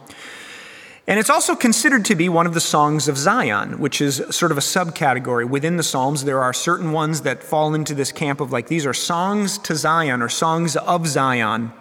And 1.08 1.20
it's 1.20 1.30
also 1.30 1.54
considered 1.54 2.04
to 2.06 2.16
be 2.16 2.28
one 2.28 2.46
of 2.46 2.54
the 2.54 2.60
songs 2.60 3.06
of 3.06 3.16
Zion, 3.16 3.78
which 3.78 4.00
is 4.00 4.22
sort 4.30 4.50
of 4.50 4.58
a 4.58 4.60
subcategory. 4.62 5.48
Within 5.48 5.76
the 5.76 5.84
Psalms, 5.84 6.24
there 6.24 6.42
are 6.42 6.52
certain 6.52 6.90
ones 6.90 7.20
that 7.20 7.44
fall 7.44 7.74
into 7.74 7.94
this 7.94 8.10
camp 8.10 8.40
of 8.40 8.50
like, 8.50 8.66
these 8.66 8.84
are 8.84 8.94
songs 8.94 9.56
to 9.58 9.76
Zion 9.76 10.20
or 10.20 10.28
songs 10.28 10.76
of 10.76 11.06
Zion. 11.06 11.72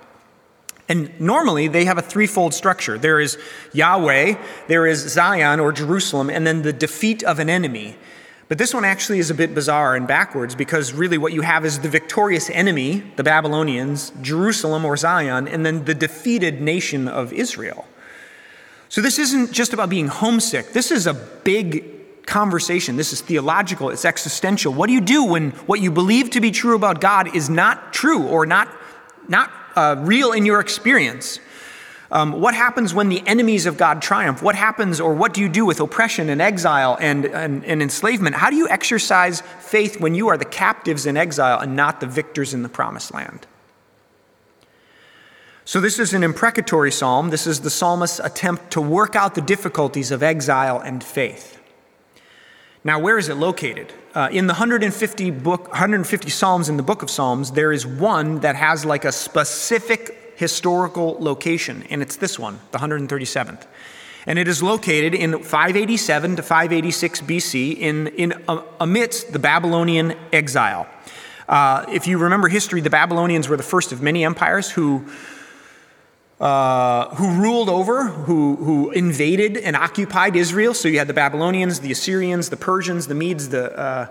And 0.87 1.19
normally 1.19 1.67
they 1.67 1.85
have 1.85 1.97
a 1.97 2.03
threefold 2.03 2.53
structure 2.53 2.99
there 2.99 3.19
is 3.19 3.39
Yahweh, 3.73 4.35
there 4.67 4.85
is 4.85 4.99
Zion 4.99 5.59
or 5.59 5.71
Jerusalem, 5.71 6.29
and 6.29 6.45
then 6.45 6.61
the 6.61 6.73
defeat 6.73 7.23
of 7.23 7.39
an 7.39 7.49
enemy. 7.49 7.97
But 8.47 8.59
this 8.59 8.75
one 8.75 8.85
actually 8.85 9.17
is 9.17 9.31
a 9.31 9.33
bit 9.33 9.55
bizarre 9.55 9.95
and 9.95 10.07
backwards 10.07 10.53
because 10.53 10.93
really 10.93 11.17
what 11.17 11.33
you 11.33 11.41
have 11.41 11.65
is 11.65 11.79
the 11.79 11.89
victorious 11.89 12.51
enemy, 12.51 13.03
the 13.15 13.23
Babylonians, 13.23 14.11
Jerusalem 14.21 14.85
or 14.85 14.95
Zion, 14.95 15.47
and 15.47 15.65
then 15.65 15.85
the 15.85 15.95
defeated 15.95 16.61
nation 16.61 17.07
of 17.07 17.33
Israel. 17.33 17.87
So 18.89 19.01
this 19.01 19.19
isn't 19.19 19.51
just 19.51 19.73
about 19.73 19.89
being 19.89 20.07
homesick. 20.07 20.73
This 20.73 20.91
is 20.91 21.07
a 21.07 21.13
big 21.13 22.25
conversation. 22.25 22.97
This 22.97 23.13
is 23.13 23.21
theological, 23.21 23.89
it's 23.89 24.05
existential. 24.05 24.73
What 24.73 24.87
do 24.87 24.93
you 24.93 25.01
do 25.01 25.23
when 25.23 25.51
what 25.67 25.79
you 25.79 25.91
believe 25.91 26.31
to 26.31 26.41
be 26.41 26.51
true 26.51 26.75
about 26.75 27.01
God 27.01 27.35
is 27.35 27.49
not 27.49 27.93
true 27.93 28.23
or 28.27 28.45
not, 28.45 28.69
not 29.27 29.51
uh, 29.75 29.95
real 29.99 30.31
in 30.31 30.45
your 30.45 30.59
experience? 30.59 31.39
Um, 32.11 32.39
what 32.39 32.53
happens 32.53 32.93
when 32.93 33.09
the 33.09 33.21
enemies 33.27 33.65
of 33.65 33.77
God 33.77 34.01
triumph? 34.01 34.41
What 34.41 34.55
happens, 34.55 35.01
or 35.01 35.13
what 35.13 35.33
do 35.33 35.41
you 35.41 35.49
do 35.49 35.65
with 35.65 35.79
oppression 35.79 36.29
and 36.29 36.41
exile 36.41 36.97
and, 37.01 37.25
and, 37.25 37.65
and, 37.65 37.81
enslavement? 37.81 38.35
How 38.35 38.51
do 38.51 38.55
you 38.55 38.69
exercise 38.69 39.41
faith 39.59 39.99
when 39.99 40.13
you 40.13 40.27
are 40.29 40.37
the 40.37 40.45
captives 40.45 41.07
in 41.07 41.17
exile 41.17 41.59
and 41.59 41.75
not 41.75 41.99
the 41.99 42.07
victors 42.07 42.53
in 42.53 42.61
the 42.61 42.69
promised 42.69 43.13
land? 43.13 43.47
So, 45.67 45.81
this 45.81 45.97
is 45.97 46.13
an 46.13 46.21
imprecatory 46.21 46.91
psalm. 46.91 47.31
This 47.31 47.47
is 47.47 47.61
the 47.61 47.71
psalmist's 47.71 48.19
attempt 48.19 48.69
to 48.73 48.81
work 48.81 49.15
out 49.15 49.33
the 49.33 49.41
difficulties 49.41 50.11
of 50.11 50.21
exile 50.21 50.79
and 50.79 51.03
faith. 51.03 51.59
Now, 52.83 52.99
where 52.99 53.17
is 53.17 53.29
it 53.29 53.35
located? 53.35 53.91
Uh, 54.13 54.29
in 54.31 54.45
the 54.45 54.53
150, 54.53 55.31
book, 55.31 55.67
150 55.69 56.29
psalms 56.29 56.69
in 56.69 56.77
the 56.77 56.83
book 56.83 57.01
of 57.01 57.09
Psalms, 57.09 57.53
there 57.53 57.71
is 57.71 57.83
one 57.83 58.41
that 58.41 58.55
has 58.55 58.85
like 58.85 59.05
a 59.05 59.11
specific 59.11 60.35
historical 60.35 61.17
location, 61.19 61.83
and 61.89 62.03
it's 62.03 62.17
this 62.17 62.37
one, 62.37 62.59
the 62.71 62.77
137th. 62.77 63.65
And 64.27 64.37
it 64.37 64.47
is 64.47 64.61
located 64.61 65.15
in 65.15 65.39
587 65.41 66.35
to 66.35 66.43
586 66.43 67.21
BC 67.21 67.77
in, 67.79 68.07
in 68.09 68.33
uh, 68.47 68.61
amidst 68.79 69.33
the 69.33 69.39
Babylonian 69.39 70.13
exile. 70.31 70.87
Uh, 71.49 71.85
if 71.91 72.05
you 72.05 72.19
remember 72.19 72.49
history, 72.49 72.81
the 72.81 72.91
Babylonians 72.91 73.49
were 73.49 73.57
the 73.57 73.63
first 73.63 73.91
of 73.91 74.03
many 74.03 74.23
empires 74.23 74.69
who 74.69 75.07
uh, 76.39 77.15
who 77.15 77.41
ruled 77.41 77.69
over, 77.69 78.05
who, 78.05 78.55
who 78.57 78.91
invaded 78.91 79.57
and 79.57 79.75
occupied 79.75 80.35
Israel. 80.35 80.73
So 80.73 80.87
you 80.87 80.99
had 80.99 81.07
the 81.07 81.13
Babylonians, 81.13 81.79
the 81.79 81.91
Assyrians, 81.91 82.49
the 82.49 82.57
Persians, 82.57 83.07
the 83.07 83.15
Medes, 83.15 83.49
the, 83.49 83.77
uh, 83.77 84.07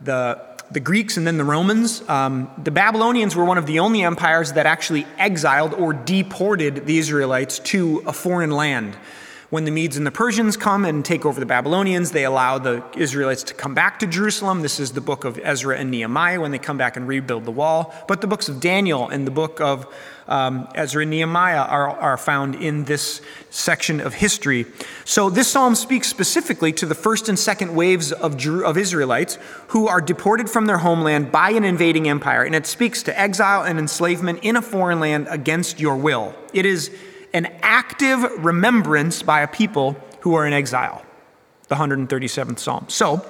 the, 0.00 0.40
the 0.70 0.80
Greeks, 0.80 1.16
and 1.16 1.26
then 1.26 1.36
the 1.36 1.44
Romans. 1.44 2.02
Um, 2.08 2.50
the 2.62 2.70
Babylonians 2.70 3.36
were 3.36 3.44
one 3.44 3.58
of 3.58 3.66
the 3.66 3.80
only 3.80 4.02
empires 4.02 4.52
that 4.52 4.66
actually 4.66 5.06
exiled 5.18 5.74
or 5.74 5.92
deported 5.92 6.86
the 6.86 6.98
Israelites 6.98 7.58
to 7.60 8.02
a 8.06 8.12
foreign 8.12 8.50
land. 8.50 8.96
When 9.48 9.64
the 9.64 9.70
Medes 9.70 9.96
and 9.96 10.04
the 10.04 10.10
Persians 10.10 10.56
come 10.56 10.84
and 10.84 11.04
take 11.04 11.24
over 11.24 11.38
the 11.38 11.46
Babylonians, 11.46 12.10
they 12.10 12.24
allow 12.24 12.58
the 12.58 12.82
Israelites 12.96 13.44
to 13.44 13.54
come 13.54 13.74
back 13.74 14.00
to 14.00 14.06
Jerusalem. 14.06 14.62
This 14.62 14.80
is 14.80 14.90
the 14.90 15.00
book 15.00 15.24
of 15.24 15.38
Ezra 15.40 15.78
and 15.78 15.88
Nehemiah 15.88 16.40
when 16.40 16.50
they 16.50 16.58
come 16.58 16.76
back 16.76 16.96
and 16.96 17.06
rebuild 17.06 17.44
the 17.44 17.52
wall. 17.52 17.94
But 18.08 18.20
the 18.20 18.26
books 18.26 18.48
of 18.48 18.58
Daniel 18.58 19.08
and 19.08 19.24
the 19.24 19.30
book 19.30 19.60
of 19.60 19.86
um, 20.26 20.66
Ezra 20.74 21.02
and 21.02 21.12
Nehemiah 21.12 21.60
are, 21.60 21.90
are 21.90 22.16
found 22.16 22.56
in 22.56 22.86
this 22.86 23.22
section 23.50 24.00
of 24.00 24.14
history. 24.14 24.66
So 25.04 25.30
this 25.30 25.46
psalm 25.46 25.76
speaks 25.76 26.08
specifically 26.08 26.72
to 26.72 26.86
the 26.86 26.96
first 26.96 27.28
and 27.28 27.38
second 27.38 27.76
waves 27.76 28.10
of, 28.10 28.44
of 28.44 28.76
Israelites 28.76 29.38
who 29.68 29.86
are 29.86 30.00
deported 30.00 30.50
from 30.50 30.66
their 30.66 30.78
homeland 30.78 31.30
by 31.30 31.50
an 31.50 31.62
invading 31.62 32.08
empire. 32.08 32.42
And 32.42 32.56
it 32.56 32.66
speaks 32.66 33.04
to 33.04 33.16
exile 33.16 33.62
and 33.62 33.78
enslavement 33.78 34.40
in 34.42 34.56
a 34.56 34.62
foreign 34.62 34.98
land 34.98 35.28
against 35.30 35.78
your 35.78 35.96
will. 35.96 36.34
It 36.52 36.66
is 36.66 36.90
an 37.32 37.46
active 37.62 38.22
remembrance 38.44 39.22
by 39.22 39.40
a 39.40 39.48
people 39.48 39.96
who 40.20 40.34
are 40.34 40.46
in 40.46 40.52
exile. 40.52 41.04
The 41.68 41.74
137th 41.74 42.58
Psalm. 42.58 42.86
So, 42.88 43.26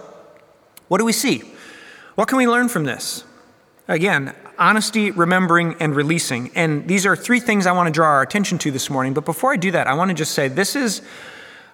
what 0.89 0.99
do 0.99 1.05
we 1.05 1.13
see? 1.13 1.43
What 2.15 2.29
can 2.29 2.39
we 2.39 2.47
learn 2.47 2.69
from 2.69 2.85
this? 2.85 3.25
Again, 3.89 4.35
honesty, 4.59 5.11
remembering, 5.11 5.77
and 5.81 5.95
releasing. 5.95 6.51
And 6.55 6.87
these 6.89 7.07
are 7.07 7.17
three 7.17 7.41
things 7.41 7.67
I 7.67 7.73
want 7.73 7.87
to 7.87 7.93
draw 7.93 8.09
our 8.09 8.23
attention 8.23 8.59
to 8.59 8.71
this 8.71 8.91
morning. 8.91 9.15
But 9.15 9.25
before 9.25 9.53
I 9.53 9.57
do 9.57 9.71
that, 9.73 9.87
I 9.87 9.95
want 9.95 10.11
to 10.11 10.15
just 10.15 10.33
say 10.33 10.49
this 10.49 10.77
is. 10.77 11.03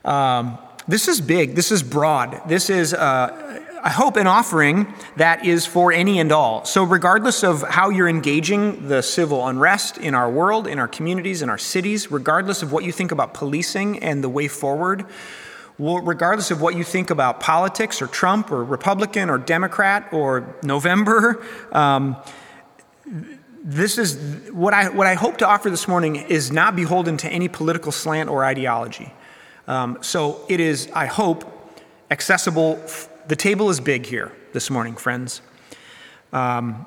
Um, 0.05 0.59
this 0.89 1.07
is 1.07 1.21
big. 1.21 1.55
This 1.55 1.71
is 1.71 1.83
broad. 1.83 2.41
This 2.49 2.69
is 2.69 2.93
uh, 2.93 3.61
I 3.85 3.91
hope, 3.91 4.17
an 4.17 4.29
offering 4.29 4.95
that 5.17 5.45
is 5.45 5.67
for 5.67 5.93
any 5.93 6.21
and 6.21 6.31
all. 6.31 6.65
So, 6.65 6.85
regardless 6.85 7.43
of 7.43 7.63
how 7.63 7.91
you're 7.91 8.09
engaging 8.09 8.87
the 8.87 9.03
civil 9.03 9.45
unrest 9.49 9.99
in 9.99 10.15
our 10.15 10.31
world, 10.31 10.69
in 10.69 10.79
our 10.79 10.87
communities, 10.87 11.43
in 11.43 11.51
our 11.51 11.59
cities, 11.59 12.09
regardless 12.09 12.63
of 12.63 12.71
what 12.71 12.85
you 12.85 12.93
think 12.93 13.11
about 13.11 13.35
policing 13.35 13.99
and 13.99 14.23
the 14.23 14.29
way 14.29 14.47
forward, 14.47 15.05
regardless 15.81 16.53
of 16.53 16.61
what 16.61 16.77
you 16.77 16.85
think 16.85 17.11
about 17.11 17.41
politics 17.41 18.01
or 18.01 18.07
Trump 18.07 18.53
or 18.53 18.63
Republican 18.63 19.29
or 19.29 19.37
Democrat 19.37 20.09
or 20.13 20.55
November, 20.63 21.45
um, 21.73 22.17
this 23.65 23.99
is 23.99 24.51
what 24.53 24.75
I, 24.75 24.91
what 24.91 25.09
I 25.09 25.15
hope 25.15 25.39
to 25.39 25.49
offer 25.49 25.71
this 25.71 25.89
morning 25.89 26.17
is 26.17 26.53
not 26.53 26.77
beholden 26.77 27.17
to 27.17 27.29
any 27.29 27.49
political 27.49 27.91
slant 27.91 28.29
or 28.29 28.45
ideology. 28.45 29.13
Um, 29.67 29.99
so 30.03 30.45
it 30.49 30.61
is, 30.61 30.89
I 30.95 31.07
hope, 31.07 31.49
accessible 32.13 32.81
the 33.29 33.37
table 33.37 33.71
is 33.71 33.81
big 33.81 34.07
here 34.07 34.33
this 34.53 34.71
morning, 34.71 34.97
friends. 34.97 35.43
Um, 36.33 36.87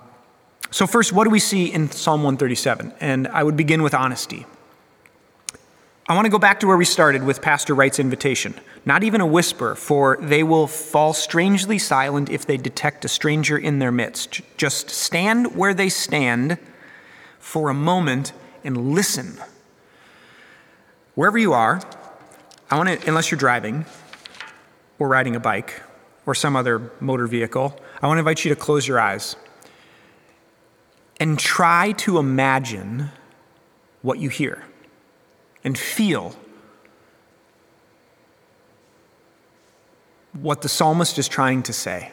so, 0.71 0.87
first, 0.87 1.13
what 1.13 1.23
do 1.23 1.29
we 1.29 1.39
see 1.39 1.71
in 1.71 1.89
Psalm 1.91 2.23
137? 2.23 2.93
And 2.99 3.27
I 3.27 3.43
would 3.43 3.55
begin 3.55 3.83
with 3.83 3.93
honesty. 3.93 4.45
I 6.07 6.13
want 6.13 6.25
to 6.25 6.29
go 6.29 6.37
back 6.37 6.59
to 6.59 6.67
where 6.67 6.77
we 6.77 6.85
started 6.85 7.23
with 7.23 7.41
Pastor 7.41 7.73
Wright's 7.73 7.97
invitation. 7.97 8.53
Not 8.85 9.03
even 9.03 9.21
a 9.21 9.25
whisper, 9.25 9.73
for 9.73 10.17
they 10.21 10.43
will 10.43 10.67
fall 10.67 11.13
strangely 11.13 11.79
silent 11.79 12.29
if 12.29 12.45
they 12.45 12.57
detect 12.57 13.05
a 13.05 13.07
stranger 13.07 13.57
in 13.57 13.79
their 13.79 13.91
midst. 13.91 14.41
Just 14.57 14.89
stand 14.89 15.55
where 15.55 15.73
they 15.73 15.89
stand 15.89 16.59
for 17.39 17.69
a 17.69 17.73
moment 17.73 18.33
and 18.63 18.93
listen. 18.93 19.39
Wherever 21.15 21.37
you 21.37 21.53
are, 21.53 21.81
I 22.69 22.77
want 22.77 23.01
to, 23.01 23.07
unless 23.07 23.31
you're 23.31 23.39
driving 23.39 23.85
or 24.99 25.07
riding 25.07 25.35
a 25.35 25.39
bike, 25.39 25.81
or 26.25 26.33
some 26.35 26.55
other 26.55 26.91
motor 26.99 27.27
vehicle, 27.27 27.79
I 28.01 28.07
want 28.07 28.17
to 28.17 28.19
invite 28.19 28.43
you 28.45 28.49
to 28.49 28.55
close 28.55 28.87
your 28.87 28.99
eyes 28.99 29.35
and 31.19 31.39
try 31.39 31.93
to 31.93 32.17
imagine 32.17 33.11
what 34.01 34.19
you 34.19 34.29
hear 34.29 34.63
and 35.63 35.77
feel 35.77 36.35
what 40.33 40.61
the 40.61 40.69
psalmist 40.69 41.17
is 41.17 41.27
trying 41.27 41.63
to 41.63 41.73
say. 41.73 42.11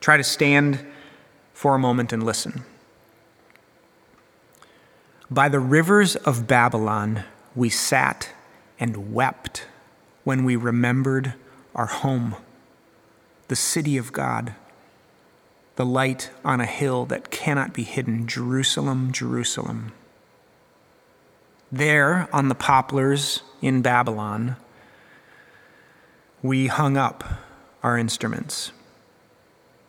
Try 0.00 0.16
to 0.16 0.24
stand 0.24 0.86
for 1.52 1.74
a 1.74 1.78
moment 1.78 2.12
and 2.12 2.22
listen. 2.22 2.64
By 5.30 5.48
the 5.48 5.58
rivers 5.58 6.16
of 6.16 6.46
Babylon, 6.46 7.24
we 7.54 7.68
sat 7.68 8.30
and 8.78 9.12
wept 9.12 9.66
when 10.24 10.44
we 10.44 10.56
remembered 10.56 11.34
our 11.74 11.86
home 11.86 12.36
the 13.48 13.56
city 13.56 13.96
of 13.96 14.12
God, 14.12 14.54
the 15.76 15.86
light 15.86 16.30
on 16.44 16.60
a 16.60 16.66
hill 16.66 17.06
that 17.06 17.30
cannot 17.30 17.72
be 17.72 17.82
hidden, 17.82 18.26
Jerusalem, 18.26 19.10
Jerusalem. 19.12 19.92
There, 21.72 22.28
on 22.32 22.48
the 22.48 22.54
poplars 22.54 23.42
in 23.60 23.82
Babylon, 23.82 24.56
we 26.42 26.68
hung 26.68 26.96
up 26.96 27.24
our 27.82 27.98
instruments. 27.98 28.72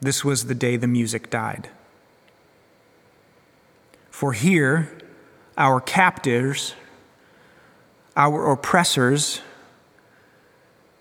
This 0.02 0.24
was 0.24 0.46
the 0.46 0.56
day 0.56 0.78
the 0.78 0.88
music 0.88 1.30
died. 1.30 1.70
For 4.10 4.34
here, 4.34 4.98
our 5.58 5.82
captors, 5.82 6.74
our 8.16 8.52
oppressors, 8.52 9.42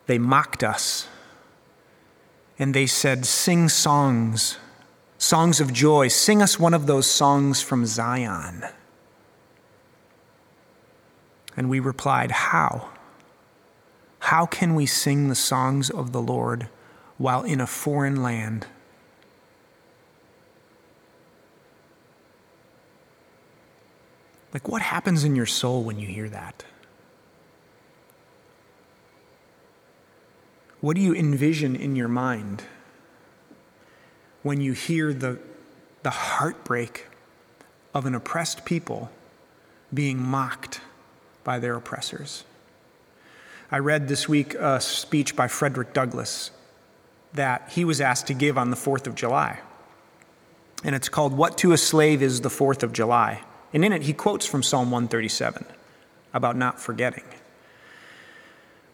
they 0.06 0.18
mocked 0.18 0.64
us 0.64 1.08
and 2.58 2.74
they 2.74 2.86
said, 2.86 3.24
Sing 3.24 3.68
songs, 3.68 4.58
songs 5.16 5.60
of 5.60 5.72
joy. 5.72 6.08
Sing 6.08 6.42
us 6.42 6.58
one 6.58 6.74
of 6.74 6.86
those 6.86 7.06
songs 7.06 7.62
from 7.62 7.86
Zion. 7.86 8.64
And 11.56 11.70
we 11.70 11.80
replied, 11.80 12.30
How? 12.30 12.88
How 14.20 14.46
can 14.46 14.74
we 14.74 14.86
sing 14.86 15.28
the 15.28 15.34
songs 15.34 15.90
of 15.90 16.12
the 16.12 16.20
Lord 16.20 16.68
while 17.16 17.42
in 17.42 17.60
a 17.60 17.66
foreign 17.66 18.22
land? 18.22 18.66
Like, 24.52 24.66
what 24.66 24.82
happens 24.82 25.24
in 25.24 25.36
your 25.36 25.46
soul 25.46 25.84
when 25.84 25.98
you 25.98 26.08
hear 26.08 26.28
that? 26.30 26.64
What 30.80 30.94
do 30.94 31.02
you 31.02 31.14
envision 31.14 31.74
in 31.74 31.96
your 31.96 32.08
mind 32.08 32.62
when 34.42 34.60
you 34.60 34.72
hear 34.72 35.12
the, 35.12 35.38
the 36.04 36.10
heartbreak 36.10 37.06
of 37.92 38.06
an 38.06 38.14
oppressed 38.14 38.64
people 38.64 39.10
being 39.92 40.22
mocked 40.22 40.80
by 41.42 41.58
their 41.58 41.74
oppressors? 41.74 42.44
I 43.72 43.78
read 43.78 44.06
this 44.06 44.28
week 44.28 44.54
a 44.54 44.80
speech 44.80 45.34
by 45.34 45.48
Frederick 45.48 45.92
Douglass 45.92 46.52
that 47.34 47.70
he 47.72 47.84
was 47.84 48.00
asked 48.00 48.28
to 48.28 48.34
give 48.34 48.56
on 48.56 48.70
the 48.70 48.76
4th 48.76 49.06
of 49.06 49.16
July. 49.16 49.60
And 50.84 50.94
it's 50.94 51.08
called 51.08 51.32
What 51.32 51.58
to 51.58 51.72
a 51.72 51.76
Slave 51.78 52.22
is 52.22 52.40
the 52.40 52.48
4th 52.48 52.84
of 52.84 52.92
July. 52.92 53.42
And 53.74 53.84
in 53.84 53.92
it, 53.92 54.02
he 54.02 54.12
quotes 54.12 54.46
from 54.46 54.62
Psalm 54.62 54.90
137 54.92 55.66
about 56.32 56.56
not 56.56 56.80
forgetting. 56.80 57.24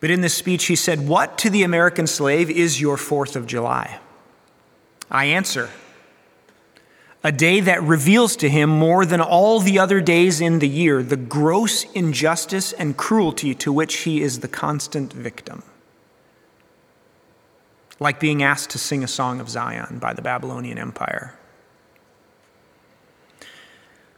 But 0.05 0.11
in 0.11 0.21
this 0.21 0.35
speech, 0.35 0.67
he 0.67 0.77
said, 0.77 1.09
What 1.09 1.39
to 1.39 1.49
the 1.49 1.63
American 1.63 2.07
slave 2.07 2.51
is 2.51 2.79
your 2.79 2.99
4th 2.99 3.37
of 3.37 3.47
July? 3.47 4.01
I 5.11 5.25
answer, 5.25 5.71
a 7.23 7.33
day 7.33 7.61
that 7.61 7.83
reveals 7.83 8.37
to 8.37 8.51
him 8.51 8.69
more 8.69 9.07
than 9.07 9.23
all 9.23 9.61
the 9.61 9.79
other 9.79 10.03
days 10.03 10.43
in 10.43 10.59
the 10.59 10.69
year 10.69 11.03
the 11.03 11.17
gross 11.17 11.85
injustice 11.93 12.75
and 12.75 12.99
cruelty 12.99 13.55
to 13.55 13.73
which 13.73 14.01
he 14.01 14.21
is 14.21 14.41
the 14.41 14.47
constant 14.47 15.11
victim. 15.11 15.63
Like 17.99 18.21
being 18.21 18.43
asked 18.43 18.69
to 18.73 18.79
sing 18.79 19.03
a 19.03 19.09
song 19.09 19.41
of 19.41 19.49
Zion 19.49 20.01
by 20.01 20.13
the 20.13 20.21
Babylonian 20.21 20.77
Empire. 20.77 21.33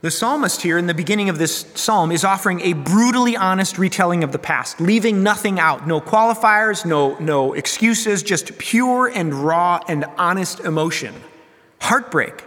The 0.07 0.11
psalmist 0.11 0.61
here 0.61 0.77
in 0.77 0.87
the 0.87 0.93
beginning 0.93 1.27
of 1.27 1.37
this 1.37 1.65
psalm 1.75 2.13
is 2.13 2.23
offering 2.23 2.61
a 2.61 2.71
brutally 2.71 3.35
honest 3.35 3.77
retelling 3.77 4.23
of 4.23 4.31
the 4.31 4.39
past, 4.39 4.79
leaving 4.79 5.21
nothing 5.21 5.59
out. 5.59 5.85
No 5.85 5.99
qualifiers, 5.99 6.85
no, 6.85 7.17
no 7.19 7.51
excuses, 7.51 8.23
just 8.23 8.57
pure 8.57 9.11
and 9.13 9.33
raw 9.33 9.81
and 9.89 10.05
honest 10.17 10.61
emotion. 10.61 11.13
Heartbreak. 11.81 12.45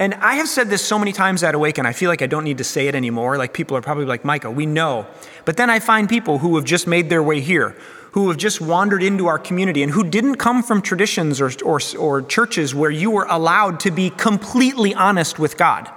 And 0.00 0.14
I 0.14 0.34
have 0.34 0.48
said 0.48 0.68
this 0.68 0.84
so 0.84 0.98
many 0.98 1.12
times 1.12 1.44
at 1.44 1.54
Awaken, 1.54 1.86
I 1.86 1.92
feel 1.92 2.10
like 2.10 2.22
I 2.22 2.26
don't 2.26 2.42
need 2.42 2.58
to 2.58 2.64
say 2.64 2.88
it 2.88 2.96
anymore. 2.96 3.38
Like 3.38 3.54
people 3.54 3.76
are 3.76 3.82
probably 3.82 4.06
like, 4.06 4.24
Micah, 4.24 4.50
we 4.50 4.66
know. 4.66 5.06
But 5.44 5.56
then 5.56 5.70
I 5.70 5.78
find 5.78 6.08
people 6.08 6.38
who 6.38 6.56
have 6.56 6.64
just 6.64 6.88
made 6.88 7.08
their 7.08 7.22
way 7.22 7.40
here, 7.40 7.76
who 8.14 8.26
have 8.30 8.36
just 8.36 8.60
wandered 8.60 9.04
into 9.04 9.28
our 9.28 9.38
community, 9.38 9.84
and 9.84 9.92
who 9.92 10.02
didn't 10.02 10.38
come 10.38 10.60
from 10.60 10.82
traditions 10.82 11.40
or, 11.40 11.52
or, 11.64 11.78
or 11.96 12.22
churches 12.22 12.74
where 12.74 12.90
you 12.90 13.12
were 13.12 13.28
allowed 13.30 13.78
to 13.78 13.92
be 13.92 14.10
completely 14.10 14.92
honest 14.92 15.38
with 15.38 15.56
God. 15.56 15.88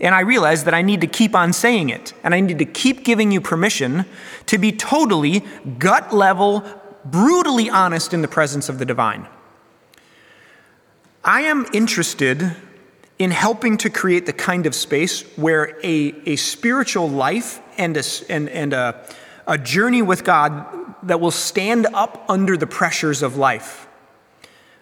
And 0.00 0.14
I 0.14 0.20
realize 0.20 0.64
that 0.64 0.74
I 0.74 0.82
need 0.82 1.02
to 1.02 1.06
keep 1.06 1.34
on 1.34 1.52
saying 1.52 1.90
it. 1.90 2.14
And 2.24 2.34
I 2.34 2.40
need 2.40 2.58
to 2.58 2.64
keep 2.64 3.04
giving 3.04 3.30
you 3.30 3.40
permission 3.40 4.06
to 4.46 4.58
be 4.58 4.72
totally 4.72 5.44
gut 5.78 6.14
level, 6.14 6.64
brutally 7.04 7.68
honest 7.68 8.14
in 8.14 8.22
the 8.22 8.28
presence 8.28 8.68
of 8.68 8.78
the 8.78 8.84
divine. 8.86 9.26
I 11.22 11.42
am 11.42 11.66
interested 11.74 12.56
in 13.18 13.30
helping 13.30 13.76
to 13.76 13.90
create 13.90 14.24
the 14.24 14.32
kind 14.32 14.64
of 14.64 14.74
space 14.74 15.22
where 15.36 15.78
a, 15.82 16.14
a 16.24 16.36
spiritual 16.36 17.08
life 17.08 17.60
and, 17.76 17.94
a, 17.98 18.02
and, 18.30 18.48
and 18.48 18.72
a, 18.72 19.06
a 19.46 19.58
journey 19.58 20.00
with 20.00 20.24
God 20.24 20.66
that 21.02 21.20
will 21.20 21.30
stand 21.30 21.86
up 21.92 22.24
under 22.30 22.56
the 22.56 22.66
pressures 22.66 23.22
of 23.22 23.36
life 23.36 23.86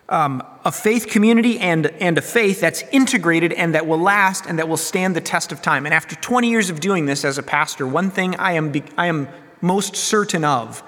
um, 0.08 0.42
a 0.64 0.72
faith 0.72 1.08
community 1.08 1.58
and, 1.58 1.86
and 2.00 2.16
a 2.16 2.22
faith 2.22 2.60
that's 2.60 2.82
integrated 2.92 3.52
and 3.52 3.74
that 3.74 3.86
will 3.86 3.98
last 3.98 4.46
and 4.46 4.58
that 4.58 4.68
will 4.68 4.76
stand 4.76 5.14
the 5.14 5.20
test 5.20 5.52
of 5.52 5.60
time. 5.60 5.84
And 5.84 5.94
after 5.94 6.16
20 6.16 6.48
years 6.48 6.70
of 6.70 6.80
doing 6.80 7.06
this 7.06 7.24
as 7.24 7.38
a 7.38 7.42
pastor, 7.42 7.86
one 7.86 8.10
thing 8.10 8.34
I 8.36 8.52
am, 8.52 8.72
I 8.96 9.06
am 9.06 9.28
most 9.60 9.96
certain 9.96 10.44
of 10.44 10.82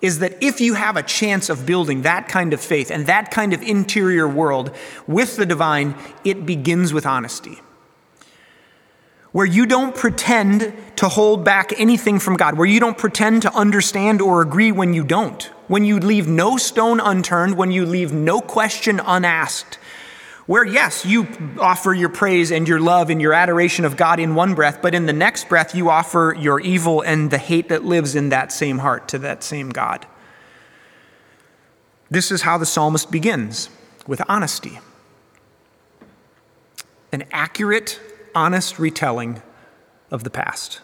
is 0.00 0.20
that 0.20 0.42
if 0.42 0.60
you 0.60 0.74
have 0.74 0.96
a 0.96 1.02
chance 1.02 1.48
of 1.48 1.66
building 1.66 2.02
that 2.02 2.28
kind 2.28 2.52
of 2.52 2.60
faith 2.60 2.90
and 2.90 3.06
that 3.06 3.30
kind 3.30 3.52
of 3.52 3.62
interior 3.62 4.28
world 4.28 4.74
with 5.06 5.36
the 5.36 5.46
divine, 5.46 5.94
it 6.24 6.46
begins 6.46 6.92
with 6.92 7.04
honesty 7.04 7.58
where 9.32 9.46
you 9.46 9.66
don't 9.66 9.94
pretend 9.94 10.72
to 10.96 11.08
hold 11.08 11.44
back 11.44 11.72
anything 11.78 12.18
from 12.18 12.36
God, 12.36 12.56
where 12.56 12.66
you 12.66 12.80
don't 12.80 12.96
pretend 12.96 13.42
to 13.42 13.54
understand 13.54 14.20
or 14.20 14.42
agree 14.42 14.72
when 14.72 14.94
you 14.94 15.04
don't, 15.04 15.50
when 15.68 15.84
you 15.84 16.00
leave 16.00 16.26
no 16.26 16.56
stone 16.56 16.98
unturned, 16.98 17.56
when 17.56 17.70
you 17.70 17.86
leave 17.86 18.12
no 18.12 18.40
question 18.40 19.00
unasked. 19.00 19.78
Where, 20.46 20.64
yes, 20.64 21.04
you 21.04 21.28
offer 21.60 21.92
your 21.92 22.08
praise 22.08 22.50
and 22.50 22.66
your 22.66 22.80
love 22.80 23.10
and 23.10 23.20
your 23.20 23.34
adoration 23.34 23.84
of 23.84 23.98
God 23.98 24.18
in 24.18 24.34
one 24.34 24.54
breath, 24.54 24.80
but 24.80 24.94
in 24.94 25.04
the 25.04 25.12
next 25.12 25.48
breath, 25.50 25.74
you 25.74 25.90
offer 25.90 26.34
your 26.38 26.58
evil 26.58 27.02
and 27.02 27.30
the 27.30 27.36
hate 27.36 27.68
that 27.68 27.84
lives 27.84 28.14
in 28.14 28.30
that 28.30 28.50
same 28.50 28.78
heart 28.78 29.08
to 29.08 29.18
that 29.18 29.44
same 29.44 29.68
God. 29.68 30.06
This 32.10 32.30
is 32.30 32.42
how 32.42 32.56
the 32.56 32.64
psalmist 32.64 33.10
begins 33.10 33.68
with 34.06 34.22
honesty. 34.26 34.80
An 37.12 37.24
accurate 37.30 38.00
honest 38.34 38.78
retelling 38.78 39.42
of 40.10 40.24
the 40.24 40.30
past. 40.30 40.80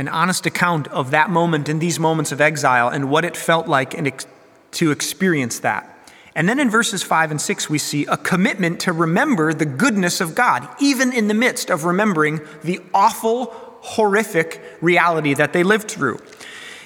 An 0.00 0.08
honest 0.08 0.46
account 0.46 0.88
of 0.88 1.10
that 1.10 1.28
moment 1.28 1.68
and 1.68 1.78
these 1.78 2.00
moments 2.00 2.32
of 2.32 2.40
exile 2.40 2.88
and 2.88 3.10
what 3.10 3.22
it 3.22 3.36
felt 3.36 3.68
like 3.68 3.94
ex- 3.94 4.26
to 4.70 4.92
experience 4.92 5.58
that. 5.58 5.94
And 6.34 6.48
then 6.48 6.58
in 6.58 6.70
verses 6.70 7.02
5 7.02 7.32
and 7.32 7.38
6, 7.38 7.68
we 7.68 7.76
see 7.76 8.06
a 8.06 8.16
commitment 8.16 8.80
to 8.80 8.94
remember 8.94 9.52
the 9.52 9.66
goodness 9.66 10.22
of 10.22 10.34
God, 10.34 10.66
even 10.80 11.12
in 11.12 11.28
the 11.28 11.34
midst 11.34 11.68
of 11.68 11.84
remembering 11.84 12.40
the 12.64 12.80
awful, 12.94 13.52
horrific 13.82 14.62
reality 14.80 15.34
that 15.34 15.52
they 15.52 15.62
lived 15.62 15.90
through. 15.90 16.18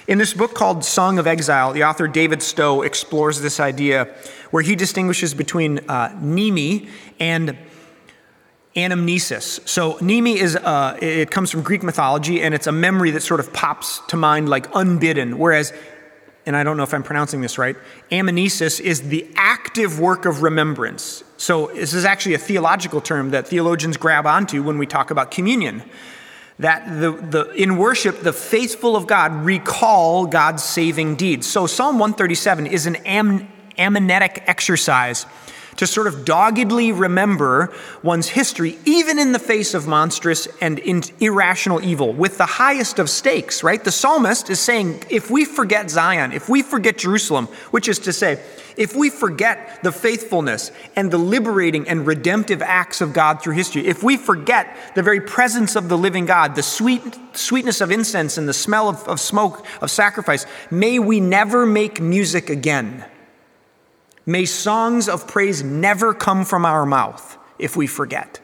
In 0.09 0.17
this 0.17 0.33
book 0.33 0.53
called 0.53 0.83
Song 0.83 1.17
of 1.17 1.25
Exile, 1.25 1.71
the 1.71 1.85
author 1.85 2.09
David 2.09 2.43
Stowe 2.43 2.81
explores 2.81 3.39
this 3.39 3.61
idea 3.61 4.13
where 4.51 4.61
he 4.61 4.75
distinguishes 4.75 5.33
between 5.33 5.79
uh, 5.89 6.09
and 7.19 7.57
anamnesis. 8.75 9.67
So, 9.67 9.93
Mneme 9.95 10.35
is, 10.35 10.55
uh, 10.55 10.97
it 11.01 11.31
comes 11.31 11.49
from 11.49 11.61
Greek 11.61 11.81
mythology, 11.81 12.41
and 12.41 12.53
it's 12.53 12.67
a 12.67 12.71
memory 12.71 13.11
that 13.11 13.21
sort 13.21 13.39
of 13.39 13.53
pops 13.53 14.01
to 14.09 14.17
mind 14.17 14.49
like 14.49 14.67
unbidden, 14.75 15.37
whereas, 15.37 15.71
and 16.45 16.57
I 16.57 16.63
don't 16.63 16.75
know 16.75 16.83
if 16.83 16.93
I'm 16.93 17.03
pronouncing 17.03 17.41
this 17.41 17.57
right, 17.57 17.77
amnesis 18.11 18.81
is 18.81 19.07
the 19.07 19.27
active 19.37 19.99
work 19.99 20.25
of 20.25 20.43
remembrance. 20.43 21.23
So, 21.37 21.67
this 21.67 21.93
is 21.93 22.03
actually 22.03 22.35
a 22.35 22.39
theological 22.39 22.99
term 22.99 23.31
that 23.31 23.47
theologians 23.47 23.95
grab 23.95 24.25
onto 24.25 24.61
when 24.61 24.77
we 24.77 24.85
talk 24.85 25.09
about 25.09 25.31
communion. 25.31 25.81
That 26.59 27.01
the, 27.01 27.11
the, 27.11 27.51
in 27.51 27.77
worship, 27.77 28.21
the 28.21 28.31
faithful 28.31 28.95
of 28.95 29.07
God 29.07 29.33
recall 29.45 30.25
God's 30.25 30.63
saving 30.63 31.15
deeds. 31.15 31.47
So, 31.47 31.65
Psalm 31.65 31.97
137 31.97 32.67
is 32.67 32.87
an 32.87 32.97
am, 32.97 33.47
amnetic 33.77 34.43
exercise 34.47 35.25
to 35.77 35.87
sort 35.87 36.07
of 36.07 36.25
doggedly 36.25 36.91
remember 36.91 37.73
one's 38.01 38.29
history, 38.29 38.77
even 38.85 39.19
in 39.19 39.31
the 39.31 39.39
face 39.39 39.73
of 39.73 39.87
monstrous 39.87 40.47
and 40.61 40.79
irrational 41.19 41.83
evil, 41.83 42.13
with 42.13 42.37
the 42.37 42.45
highest 42.45 42.99
of 42.99 43.09
stakes, 43.09 43.63
right? 43.63 43.83
The 43.83 43.91
psalmist 43.91 44.49
is 44.49 44.59
saying, 44.59 45.03
if 45.09 45.29
we 45.29 45.45
forget 45.45 45.89
Zion, 45.89 46.31
if 46.31 46.47
we 46.47 46.61
forget 46.61 46.97
Jerusalem, 46.97 47.47
which 47.71 47.87
is 47.87 47.99
to 47.99 48.13
say, 48.13 48.41
if 48.77 48.95
we 48.95 49.09
forget 49.09 49.79
the 49.83 49.91
faithfulness 49.91 50.71
and 50.95 51.09
the 51.09 51.17
liberating 51.17 51.87
and 51.87 52.05
redemptive 52.05 52.61
acts 52.61 52.99
of 53.01 53.13
God 53.13 53.41
through 53.41 53.53
history, 53.53 53.85
if 53.87 54.03
we 54.03 54.17
forget 54.17 54.75
the 54.95 55.03
very 55.03 55.21
presence 55.21 55.75
of 55.75 55.87
the 55.87 55.97
living 55.97 56.25
God, 56.25 56.55
the 56.55 56.63
sweet, 56.63 57.01
sweetness 57.33 57.79
of 57.79 57.91
incense 57.91 58.37
and 58.37 58.49
the 58.49 58.53
smell 58.53 58.89
of, 58.89 59.07
of 59.07 59.19
smoke 59.19 59.65
of 59.81 59.89
sacrifice, 59.91 60.45
may 60.69 60.99
we 60.99 61.19
never 61.19 61.65
make 61.65 62.01
music 62.01 62.49
again 62.49 63.05
May 64.25 64.45
songs 64.45 65.07
of 65.07 65.27
praise 65.27 65.63
never 65.63 66.13
come 66.13 66.45
from 66.45 66.65
our 66.65 66.85
mouth 66.85 67.37
if 67.59 67.75
we 67.77 67.87
forget. 67.87 68.39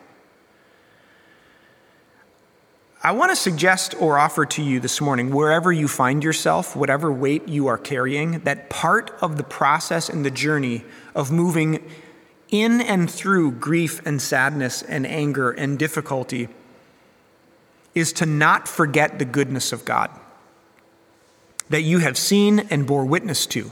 I 3.04 3.14
want 3.14 3.32
to 3.32 3.36
suggest 3.36 3.96
or 4.00 4.20
offer 4.20 4.46
to 4.46 4.62
you 4.62 4.80
this 4.80 5.02
morning, 5.02 5.32
wherever 5.32 5.72
you 5.72 5.88
find 5.88 6.24
yourself, 6.24 6.76
whatever 6.76 7.12
weight 7.12 7.48
you 7.48 7.66
are 7.66 7.80
carrying, 7.80 8.42
that 8.42 8.70
part 8.70 9.10
of 9.22 9.38
the 9.38 9.44
process 9.44 10.08
and 10.08 10.24
the 10.24 10.30
journey 10.30 10.84
of 11.16 11.32
moving 11.32 11.84
in 12.50 12.80
and 12.80 13.10
through 13.10 13.54
grief 13.54 14.06
and 14.06 14.22
sadness 14.22 14.84
and 14.84 15.08
anger 15.08 15.50
and 15.50 15.80
difficulty 15.80 16.48
is 17.96 18.14
to 18.14 18.26
not 18.28 18.68
forget 18.68 19.18
the 19.18 19.26
goodness 19.26 19.74
of 19.74 19.84
God 19.84 20.12
that 21.70 21.82
you 21.82 22.00
have 22.00 22.18
seen 22.18 22.60
and 22.70 22.86
bore 22.86 23.06
witness 23.06 23.48
to 23.48 23.72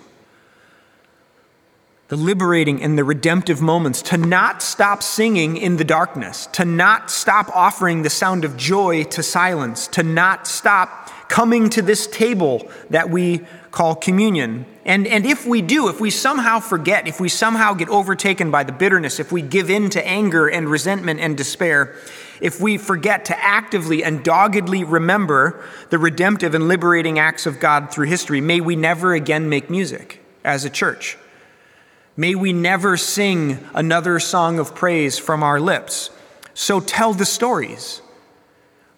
the 2.10 2.18
liberating 2.18 2.82
and 2.82 2.98
the 2.98 3.04
redemptive 3.04 3.62
moments, 3.62 4.02
to 4.02 4.18
not 4.18 4.64
stop 4.64 5.02
singing 5.04 5.56
in 5.58 5.78
the 5.78 5.84
darkness, 5.84 6.48
to 6.48 6.66
not 6.66 7.10
stop 7.10 7.48
offering 7.56 8.02
the 8.02 8.10
sound 8.10 8.44
of 8.44 8.58
joy 8.58 9.04
to 9.04 9.22
silence, 9.22 9.88
to 9.88 10.02
not 10.02 10.48
stop 10.48 11.10
coming 11.30 11.70
to 11.70 11.84
this 11.84 12.08
table 12.08 12.70
that 12.90 13.12
we 13.12 13.40
call 13.70 13.94
communion. 13.94 14.66
And, 14.86 15.06
and 15.06 15.24
if 15.24 15.46
we 15.46 15.62
do, 15.62 15.88
if 15.88 16.02
we 16.02 16.10
somehow 16.10 16.60
forget, 16.60 17.08
if 17.08 17.20
we 17.20 17.30
somehow 17.30 17.74
get 17.74 17.90
overtaken 17.90 18.50
by 18.50 18.64
the 18.64 18.72
bitterness, 18.72 19.20
if 19.20 19.32
we 19.32 19.44
give 19.44 19.70
in 19.70 19.92
to 19.92 20.06
anger 20.06 20.48
and 20.48 20.68
resentment 20.68 21.20
and 21.20 21.38
despair, 21.38 21.96
if 22.42 22.60
we 22.60 22.80
forget 22.80 23.26
to 23.26 23.40
actively 23.40 24.04
and 24.04 24.24
doggedly 24.24 24.84
remember 24.84 25.64
the 25.92 26.00
redemptive 26.00 26.56
and 26.56 26.68
liberating 26.68 27.20
acts 27.20 27.46
of 27.46 27.60
God 27.60 27.92
through 27.92 28.08
history, 28.08 28.42
may 28.42 28.60
we 28.60 28.76
never 28.76 29.14
again 29.14 29.48
make 29.48 29.70
music 29.70 30.22
as 30.44 30.66
a 30.66 30.70
church. 30.72 31.16
May 32.20 32.36
we 32.36 32.52
never 32.52 32.98
sing 32.98 33.66
another 33.74 34.20
song 34.20 34.60
of 34.60 34.76
praise 34.76 35.18
from 35.18 35.42
our 35.42 35.58
lips. 35.58 36.10
So 36.54 36.82
tell 36.82 37.14
the 37.14 37.24
stories. 37.24 38.02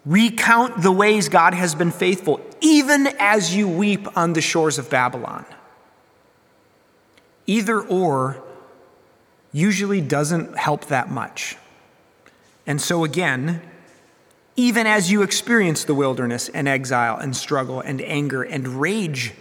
Recount 0.08 0.82
the 0.82 0.92
ways 0.92 1.30
God 1.30 1.54
has 1.54 1.76
been 1.76 1.92
faithful, 1.92 2.42
even 2.62 3.06
as 3.20 3.56
you 3.56 3.68
weep 3.68 4.08
on 4.18 4.34
the 4.34 4.42
shores 4.42 4.80
of 4.80 4.90
Babylon. 4.90 5.46
Either 7.46 7.80
or 7.80 8.42
usually 9.52 10.02
doesn't 10.02 10.58
help 10.58 10.86
that 10.86 11.12
much. 11.12 11.58
And 12.66 12.82
so, 12.82 13.04
again, 13.04 13.62
even 14.56 14.88
as 14.88 15.12
you 15.12 15.22
experience 15.22 15.84
the 15.84 15.94
wilderness 15.94 16.50
and 16.50 16.68
exile 16.68 17.18
and 17.18 17.36
struggle 17.36 17.82
and 17.82 18.02
anger 18.02 18.42
and 18.42 18.82
rage, 18.82 19.34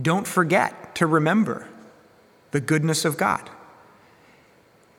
don't 0.00 0.26
forget 0.26 0.94
to 0.96 1.06
remember 1.06 1.68
the 2.50 2.60
goodness 2.60 3.04
of 3.04 3.16
God. 3.16 3.50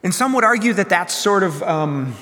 And 0.04 0.14
some 0.14 0.34
would 0.34 0.44
argue 0.44 0.74
that 0.74 0.90
that's 0.90 1.14
sort 1.14 1.44
of 1.44 1.64
um, 1.64 2.16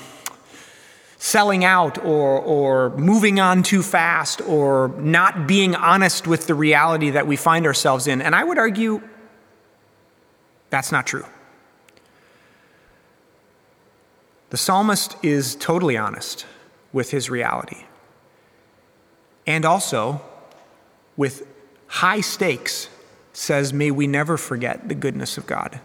selling 1.18 1.64
out 1.64 1.98
or, 1.98 2.38
or 2.40 2.90
moving 2.96 3.40
on 3.40 3.62
too 3.62 3.82
fast 3.82 4.40
or 4.42 4.88
not 4.98 5.46
being 5.46 5.74
honest 5.74 6.26
with 6.26 6.46
the 6.46 6.54
reality 6.54 7.10
that 7.10 7.26
we 7.26 7.36
find 7.36 7.66
ourselves 7.66 8.06
in. 8.06 8.22
And 8.22 8.34
I 8.34 8.44
would 8.44 8.58
argue 8.58 9.02
that's 10.70 10.92
not 10.92 11.06
true. 11.06 11.26
The 14.50 14.56
psalmist 14.56 15.16
is 15.22 15.56
totally 15.56 15.96
honest 15.96 16.46
with 16.92 17.10
his 17.10 17.30
reality 17.30 17.84
and 19.46 19.64
also 19.64 20.20
with 21.16 21.46
high 21.92 22.22
stakes 22.22 22.88
says, 23.34 23.72
May 23.72 23.90
we 23.90 24.06
never 24.06 24.36
forget 24.36 24.88
the 24.88 24.94
goodness 24.94 25.36
of 25.36 25.46
God. 25.46 25.80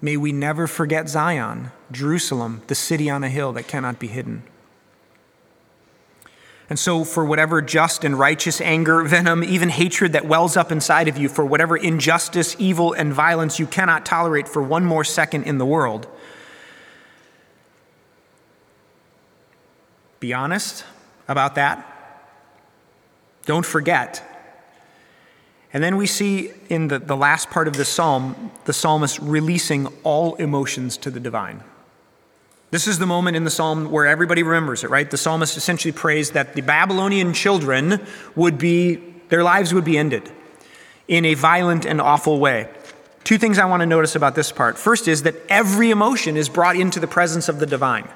May 0.00 0.16
we 0.16 0.32
never 0.32 0.66
forget 0.66 1.08
Zion, 1.08 1.70
Jerusalem, 1.92 2.62
the 2.66 2.74
city 2.74 3.08
on 3.08 3.22
a 3.22 3.28
hill 3.28 3.52
that 3.52 3.68
cannot 3.68 4.00
be 4.00 4.08
hidden. 4.08 4.42
And 6.68 6.78
so, 6.78 7.04
for 7.04 7.24
whatever 7.24 7.62
just 7.62 8.02
and 8.02 8.18
righteous 8.18 8.60
anger, 8.60 9.02
venom, 9.04 9.44
even 9.44 9.68
hatred 9.68 10.12
that 10.14 10.24
wells 10.24 10.56
up 10.56 10.72
inside 10.72 11.06
of 11.06 11.16
you, 11.16 11.28
for 11.28 11.44
whatever 11.44 11.76
injustice, 11.76 12.56
evil, 12.58 12.92
and 12.92 13.12
violence 13.12 13.60
you 13.60 13.66
cannot 13.66 14.04
tolerate 14.04 14.48
for 14.48 14.62
one 14.62 14.84
more 14.84 15.04
second 15.04 15.44
in 15.44 15.58
the 15.58 15.66
world, 15.66 16.08
be 20.18 20.32
honest 20.32 20.84
about 21.28 21.54
that. 21.54 21.88
Don't 23.44 23.66
forget 23.66 24.31
and 25.72 25.82
then 25.82 25.96
we 25.96 26.06
see 26.06 26.52
in 26.68 26.88
the, 26.88 26.98
the 26.98 27.16
last 27.16 27.50
part 27.50 27.66
of 27.66 27.76
the 27.76 27.84
psalm, 27.84 28.50
the 28.64 28.72
psalmist 28.72 29.18
releasing 29.20 29.86
all 30.04 30.34
emotions 30.34 30.96
to 30.98 31.10
the 31.10 31.20
divine. 31.20 31.62
This 32.70 32.86
is 32.86 32.98
the 32.98 33.06
moment 33.06 33.36
in 33.36 33.44
the 33.44 33.50
psalm 33.50 33.90
where 33.90 34.06
everybody 34.06 34.42
remembers 34.42 34.84
it, 34.84 34.90
right? 34.90 35.10
The 35.10 35.18
psalmist 35.18 35.56
essentially 35.56 35.92
prays 35.92 36.30
that 36.30 36.54
the 36.54 36.62
Babylonian 36.62 37.32
children 37.32 38.00
would 38.34 38.58
be, 38.58 38.96
their 39.28 39.42
lives 39.42 39.74
would 39.74 39.84
be 39.84 39.98
ended 39.98 40.30
in 41.08 41.24
a 41.24 41.34
violent 41.34 41.84
and 41.84 42.00
awful 42.00 42.38
way. 42.38 42.68
Two 43.24 43.38
things 43.38 43.58
I 43.58 43.66
want 43.66 43.80
to 43.80 43.86
notice 43.86 44.16
about 44.16 44.34
this 44.34 44.50
part. 44.50 44.78
First 44.78 45.06
is 45.06 45.22
that 45.22 45.36
every 45.48 45.90
emotion 45.90 46.36
is 46.36 46.48
brought 46.48 46.76
into 46.76 46.98
the 46.98 47.06
presence 47.06 47.48
of 47.48 47.60
the 47.60 47.66
divine 47.66 48.08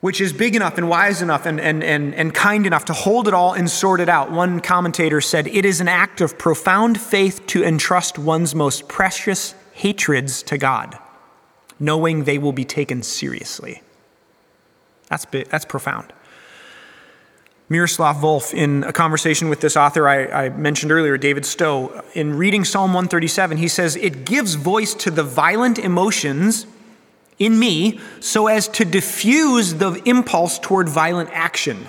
which 0.00 0.20
is 0.20 0.32
big 0.32 0.56
enough 0.56 0.78
and 0.78 0.88
wise 0.88 1.20
enough 1.20 1.44
and, 1.44 1.60
and, 1.60 1.84
and, 1.84 2.14
and 2.14 2.34
kind 2.34 2.66
enough 2.66 2.86
to 2.86 2.92
hold 2.92 3.28
it 3.28 3.34
all 3.34 3.52
and 3.52 3.70
sort 3.70 4.00
it 4.00 4.08
out. 4.08 4.30
One 4.30 4.60
commentator 4.60 5.20
said, 5.20 5.46
It 5.46 5.64
is 5.64 5.80
an 5.80 5.88
act 5.88 6.20
of 6.20 6.38
profound 6.38 7.00
faith 7.00 7.46
to 7.48 7.62
entrust 7.62 8.18
one's 8.18 8.54
most 8.54 8.88
precious 8.88 9.54
hatreds 9.72 10.42
to 10.44 10.56
God, 10.56 10.98
knowing 11.78 12.24
they 12.24 12.38
will 12.38 12.52
be 12.52 12.64
taken 12.64 13.02
seriously. 13.02 13.82
That's, 15.08 15.26
that's 15.26 15.64
profound. 15.64 16.12
Miroslav 17.68 18.16
Volf, 18.16 18.52
in 18.52 18.82
a 18.84 18.92
conversation 18.92 19.48
with 19.48 19.60
this 19.60 19.76
author 19.76 20.08
I, 20.08 20.26
I, 20.26 20.48
mentioned 20.48 20.90
earlier, 20.90 21.16
David 21.16 21.46
Stowe, 21.46 22.02
in 22.14 22.36
reading 22.36 22.64
Psalm 22.64 22.90
137, 22.92 23.58
he 23.58 23.68
says, 23.68 23.94
It 23.96 24.24
gives 24.24 24.54
voice 24.54 24.92
to 24.94 25.10
the 25.10 25.22
violent 25.22 25.78
emotions 25.78 26.66
in 27.40 27.58
me 27.58 27.98
so 28.20 28.46
as 28.46 28.68
to 28.68 28.84
diffuse 28.84 29.74
the 29.74 30.00
impulse 30.04 30.60
toward 30.60 30.88
violent 30.88 31.30
action. 31.32 31.88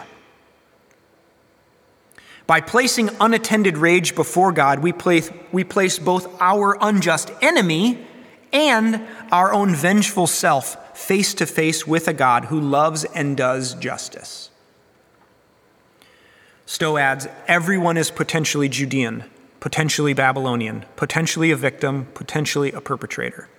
By 2.47 2.61
placing 2.61 3.11
unattended 3.19 3.77
rage 3.77 4.15
before 4.15 4.51
God, 4.51 4.79
we 4.79 4.91
place, 4.91 5.29
we 5.51 5.63
place 5.63 5.99
both 5.99 6.41
our 6.41 6.77
unjust 6.81 7.31
enemy 7.41 8.07
and 8.51 9.05
our 9.31 9.53
own 9.53 9.75
vengeful 9.75 10.27
self 10.27 10.97
face 10.97 11.33
to 11.35 11.45
face 11.45 11.85
with 11.85 12.07
a 12.07 12.13
God 12.13 12.45
who 12.45 12.59
loves 12.59 13.03
and 13.05 13.37
does 13.37 13.75
justice. 13.75 14.49
Stowe 16.65 16.97
adds 16.97 17.27
everyone 17.47 17.97
is 17.97 18.11
potentially 18.11 18.69
Judean, 18.69 19.25
potentially 19.59 20.13
Babylonian, 20.13 20.85
potentially 20.95 21.51
a 21.51 21.55
victim, 21.55 22.07
potentially 22.13 22.71
a 22.71 22.81
perpetrator. 22.81 23.49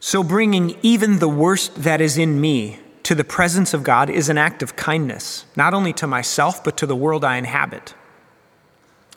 So, 0.00 0.22
bringing 0.22 0.76
even 0.82 1.18
the 1.18 1.28
worst 1.28 1.74
that 1.82 2.00
is 2.00 2.18
in 2.18 2.40
me 2.40 2.80
to 3.02 3.14
the 3.14 3.24
presence 3.24 3.72
of 3.72 3.82
God 3.82 4.10
is 4.10 4.28
an 4.28 4.36
act 4.36 4.62
of 4.62 4.76
kindness, 4.76 5.46
not 5.56 5.74
only 5.74 5.92
to 5.94 6.06
myself, 6.06 6.62
but 6.62 6.76
to 6.78 6.86
the 6.86 6.96
world 6.96 7.24
I 7.24 7.36
inhabit. 7.36 7.94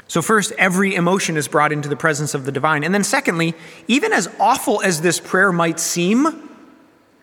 So, 0.07 0.21
first, 0.21 0.51
every 0.57 0.95
emotion 0.95 1.37
is 1.37 1.47
brought 1.47 1.71
into 1.71 1.89
the 1.89 1.95
presence 1.95 2.33
of 2.33 2.45
the 2.45 2.51
divine. 2.51 2.83
And 2.83 2.93
then, 2.93 3.03
secondly, 3.03 3.53
even 3.87 4.11
as 4.13 4.27
awful 4.39 4.81
as 4.81 5.01
this 5.01 5.19
prayer 5.19 5.51
might 5.51 5.79
seem, 5.79 6.49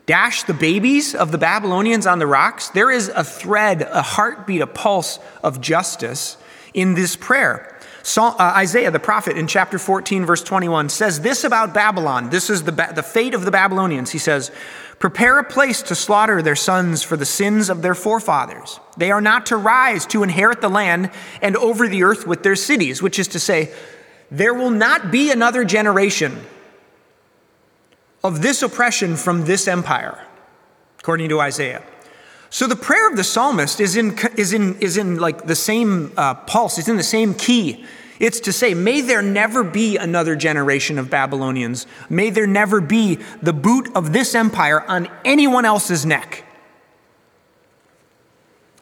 dash 0.07 0.45
the 0.45 0.55
babies 0.55 1.15
of 1.15 1.33
the 1.33 1.39
Babylonians 1.39 2.07
on 2.07 2.21
the 2.21 2.27
rocks, 2.27 2.69
there 2.69 2.91
is 2.91 3.09
a 3.09 3.25
thread, 3.25 3.83
a 3.83 4.03
heartbeat, 4.03 4.61
a 4.61 4.67
pulse 4.67 5.19
of 5.43 5.61
justice 5.61 6.37
in 6.75 6.95
this 6.95 7.17
prayer. 7.17 7.76
Uh, 8.17 8.35
Isaiah 8.39 8.91
the 8.91 9.01
prophet 9.01 9.37
in 9.37 9.47
chapter 9.47 9.79
14, 9.79 10.25
verse 10.25 10.43
21 10.43 10.89
says 10.91 11.21
this 11.21 11.43
about 11.45 11.75
Babylon. 11.75 12.31
This 12.31 12.51
is 12.51 12.63
the, 12.63 12.73
the 12.73 13.03
fate 13.03 13.35
of 13.35 13.45
the 13.45 13.51
Babylonians. 13.51 14.11
He 14.11 14.19
says, 14.19 14.51
Prepare 14.99 15.39
a 15.39 15.45
place 15.45 15.83
to 15.83 15.95
slaughter 15.95 16.41
their 16.41 16.57
sons 16.57 17.03
for 17.03 17.17
the 17.17 17.27
sins 17.27 17.69
of 17.69 17.83
their 17.83 17.95
forefathers. 17.95 18.81
They 18.97 19.11
are 19.11 19.21
not 19.21 19.47
to 19.47 19.57
rise 19.57 20.07
to 20.07 20.23
inherit 20.23 20.61
the 20.61 20.71
land 20.71 21.11
and 21.43 21.57
over 21.57 21.89
the 21.89 22.03
earth 22.05 22.27
with 22.27 22.43
their 22.43 22.57
cities, 22.57 23.03
which 23.03 23.19
is 23.19 23.29
to 23.29 23.41
say, 23.41 23.75
there 24.31 24.55
will 24.55 24.71
not 24.71 25.11
be 25.11 25.31
another 25.31 25.65
generation 25.65 26.45
of 28.25 28.43
this 28.43 28.63
oppression 28.63 29.17
from 29.17 29.45
this 29.45 29.69
empire, 29.69 30.25
according 30.99 31.29
to 31.29 31.41
Isaiah. 31.41 31.83
So 32.51 32.67
the 32.67 32.77
prayer 32.77 33.09
of 33.11 33.17
the 33.17 33.25
psalmist 33.25 33.81
is 33.81 33.97
in, 33.97 34.17
is 34.37 34.53
in, 34.53 34.79
is 34.79 34.97
in 34.97 35.19
like 35.19 35.47
the 35.47 35.57
same 35.57 36.13
uh, 36.17 36.35
pulse, 36.35 36.79
it's 36.79 36.89
in 36.89 36.97
the 36.97 37.03
same 37.03 37.35
key. 37.35 37.85
It's 38.19 38.41
to 38.41 38.53
say, 38.53 38.73
may 38.73 39.03
there 39.03 39.21
never 39.21 39.63
be 39.63 39.99
another 39.99 40.37
generation 40.37 40.99
of 40.99 41.11
Babylonians. 41.11 41.87
May 42.09 42.31
there 42.31 42.47
never 42.47 42.81
be 42.81 43.17
the 43.43 43.53
boot 43.53 43.95
of 43.95 44.13
this 44.13 44.35
empire 44.35 44.81
on 44.83 45.09
anyone 45.25 45.67
else's 45.67 46.07
neck. 46.07 46.45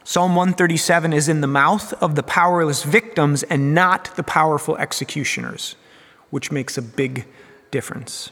Psalm 0.05 0.37
137 0.37 1.13
is 1.13 1.29
in 1.29 1.41
the 1.41 1.47
mouth 1.47 1.93
of 1.95 2.15
the 2.15 2.23
powerless 2.23 2.85
victims 2.85 3.43
and 3.45 3.75
not 3.75 4.15
the 4.17 4.23
powerful 4.23 4.77
executioners, 4.77 5.75
which 6.31 6.53
makes 6.53 6.79
a 6.79 6.83
big 6.83 7.27
difference. 7.71 8.31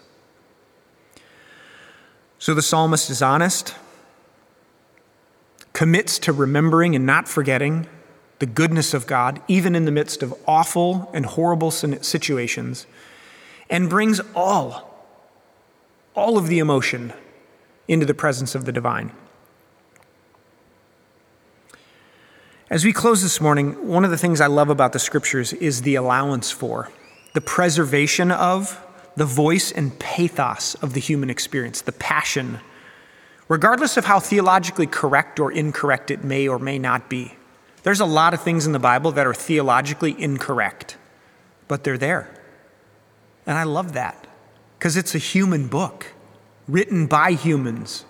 So 2.38 2.54
the 2.54 2.62
psalmist 2.62 3.08
is 3.08 3.22
honest 3.22 3.74
commits 5.72 6.18
to 6.20 6.32
remembering 6.32 6.94
and 6.94 7.06
not 7.06 7.28
forgetting 7.28 7.86
the 8.38 8.46
goodness 8.46 8.92
of 8.92 9.06
God, 9.06 9.40
even 9.46 9.74
in 9.74 9.84
the 9.84 9.92
midst 9.92 10.22
of 10.22 10.34
awful 10.46 11.10
and 11.14 11.24
horrible 11.24 11.70
situations, 11.70 12.86
and 13.70 13.88
brings 13.88 14.20
all, 14.34 15.06
all 16.14 16.36
of 16.36 16.48
the 16.48 16.58
emotion 16.58 17.12
into 17.86 18.04
the 18.04 18.14
presence 18.14 18.54
of 18.54 18.64
the 18.64 18.72
divine. 18.72 19.12
As 22.68 22.84
we 22.84 22.92
close 22.92 23.22
this 23.22 23.40
morning, 23.40 23.86
one 23.86 24.04
of 24.04 24.10
the 24.10 24.18
things 24.18 24.40
I 24.40 24.46
love 24.46 24.70
about 24.70 24.92
the 24.92 24.98
scriptures 24.98 25.52
is 25.52 25.82
the 25.82 25.94
allowance 25.94 26.50
for, 26.50 26.90
the 27.34 27.40
preservation 27.40 28.30
of, 28.30 28.82
the 29.14 29.26
voice 29.26 29.70
and 29.70 29.98
pathos 29.98 30.74
of 30.76 30.94
the 30.94 31.00
human 31.00 31.28
experience, 31.30 31.82
the 31.82 31.92
passion 31.92 32.60
regardless 33.52 33.98
of 33.98 34.06
how 34.06 34.18
theologically 34.18 34.86
correct 34.86 35.38
or 35.38 35.52
incorrect 35.52 36.10
it 36.10 36.24
may 36.24 36.48
or 36.48 36.58
may 36.58 36.78
not 36.78 37.10
be. 37.10 37.34
There's 37.82 38.00
a 38.00 38.06
lot 38.06 38.32
of 38.32 38.40
things 38.40 38.64
in 38.64 38.72
the 38.72 38.78
Bible 38.78 39.12
that 39.12 39.26
are 39.26 39.34
theologically 39.34 40.18
incorrect, 40.18 40.96
but 41.68 41.84
they're 41.84 41.98
there. 41.98 42.34
And 43.44 43.58
I 43.58 43.64
love 43.64 43.92
that 43.92 44.26
because 44.78 44.96
it's 44.96 45.14
a 45.14 45.18
human 45.18 45.66
book. 45.66 46.06
written 46.66 47.06
by 47.06 47.32
humans. 47.32 48.06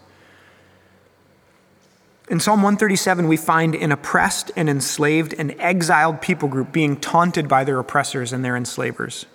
In 2.28 2.38
Psalm 2.38 2.62
137, 2.62 3.26
we 3.26 3.36
find 3.36 3.74
an 3.74 3.90
oppressed 3.90 4.52
and 4.54 4.68
enslaved 4.68 5.34
and 5.36 5.58
exiled 5.58 6.20
people 6.20 6.48
group 6.48 6.70
being 6.70 6.96
taunted 6.96 7.48
by 7.48 7.64
their 7.64 7.80
oppressors 7.80 8.32
and 8.32 8.44
their 8.44 8.56
enslavers. 8.56 9.26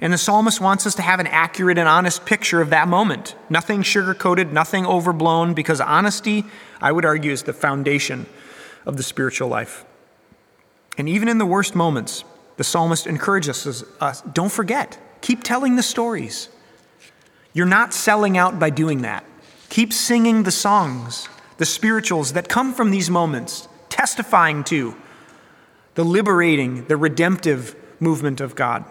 And 0.00 0.12
the 0.12 0.18
psalmist 0.18 0.60
wants 0.60 0.86
us 0.86 0.94
to 0.96 1.02
have 1.02 1.20
an 1.20 1.26
accurate 1.26 1.78
and 1.78 1.88
honest 1.88 2.26
picture 2.26 2.60
of 2.60 2.70
that 2.70 2.86
moment. 2.86 3.34
Nothing 3.48 3.82
sugar 3.82 4.14
coated, 4.14 4.52
nothing 4.52 4.84
overblown, 4.84 5.54
because 5.54 5.80
honesty, 5.80 6.44
I 6.80 6.92
would 6.92 7.04
argue, 7.04 7.32
is 7.32 7.44
the 7.44 7.54
foundation 7.54 8.26
of 8.84 8.96
the 8.96 9.02
spiritual 9.02 9.48
life. 9.48 9.84
And 10.98 11.08
even 11.08 11.28
in 11.28 11.38
the 11.38 11.46
worst 11.46 11.74
moments, 11.74 12.24
the 12.56 12.64
psalmist 12.64 13.06
encourages 13.06 13.66
us, 13.66 13.84
us 14.00 14.22
don't 14.22 14.52
forget, 14.52 14.98
keep 15.20 15.42
telling 15.42 15.76
the 15.76 15.82
stories. 15.82 16.48
You're 17.52 17.66
not 17.66 17.94
selling 17.94 18.36
out 18.36 18.58
by 18.58 18.70
doing 18.70 19.02
that. 19.02 19.24
Keep 19.70 19.92
singing 19.92 20.42
the 20.42 20.50
songs 20.50 21.28
the 21.58 21.66
spirituals 21.66 22.34
that 22.34 22.48
come 22.48 22.74
from 22.74 22.90
these 22.90 23.10
moments, 23.10 23.68
testifying 23.88 24.62
to 24.64 24.94
the 25.94 26.04
liberating, 26.04 26.84
the 26.86 26.96
redemptive 26.96 27.74
movement 27.98 28.40
of 28.40 28.54
God. 28.54 28.84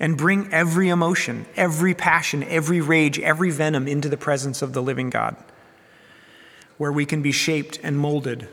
And 0.00 0.16
bring 0.16 0.52
every 0.52 0.88
emotion, 0.88 1.46
every 1.56 1.92
passion, 1.92 2.44
every 2.44 2.80
rage, 2.80 3.18
every 3.18 3.50
venom 3.50 3.88
into 3.88 4.08
the 4.08 4.16
presence 4.16 4.62
of 4.62 4.72
the 4.72 4.82
living 4.82 5.10
God, 5.10 5.36
where 6.76 6.92
we 6.92 7.04
can 7.04 7.20
be 7.20 7.32
shaped 7.32 7.80
and 7.82 7.98
molded, 7.98 8.48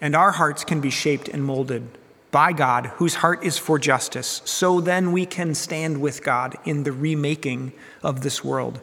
and 0.00 0.14
our 0.14 0.32
hearts 0.32 0.64
can 0.64 0.80
be 0.80 0.90
shaped 0.90 1.28
and 1.28 1.42
molded 1.44 1.88
by 2.30 2.52
God, 2.52 2.86
whose 2.96 3.16
heart 3.16 3.44
is 3.44 3.58
for 3.58 3.78
justice. 3.78 4.42
So 4.44 4.80
then 4.80 5.12
we 5.12 5.26
can 5.26 5.54
stand 5.54 6.00
with 6.00 6.22
God 6.22 6.56
in 6.64 6.82
the 6.82 6.92
remaking 6.92 7.72
of 8.02 8.22
this 8.22 8.42
world. 8.42 8.80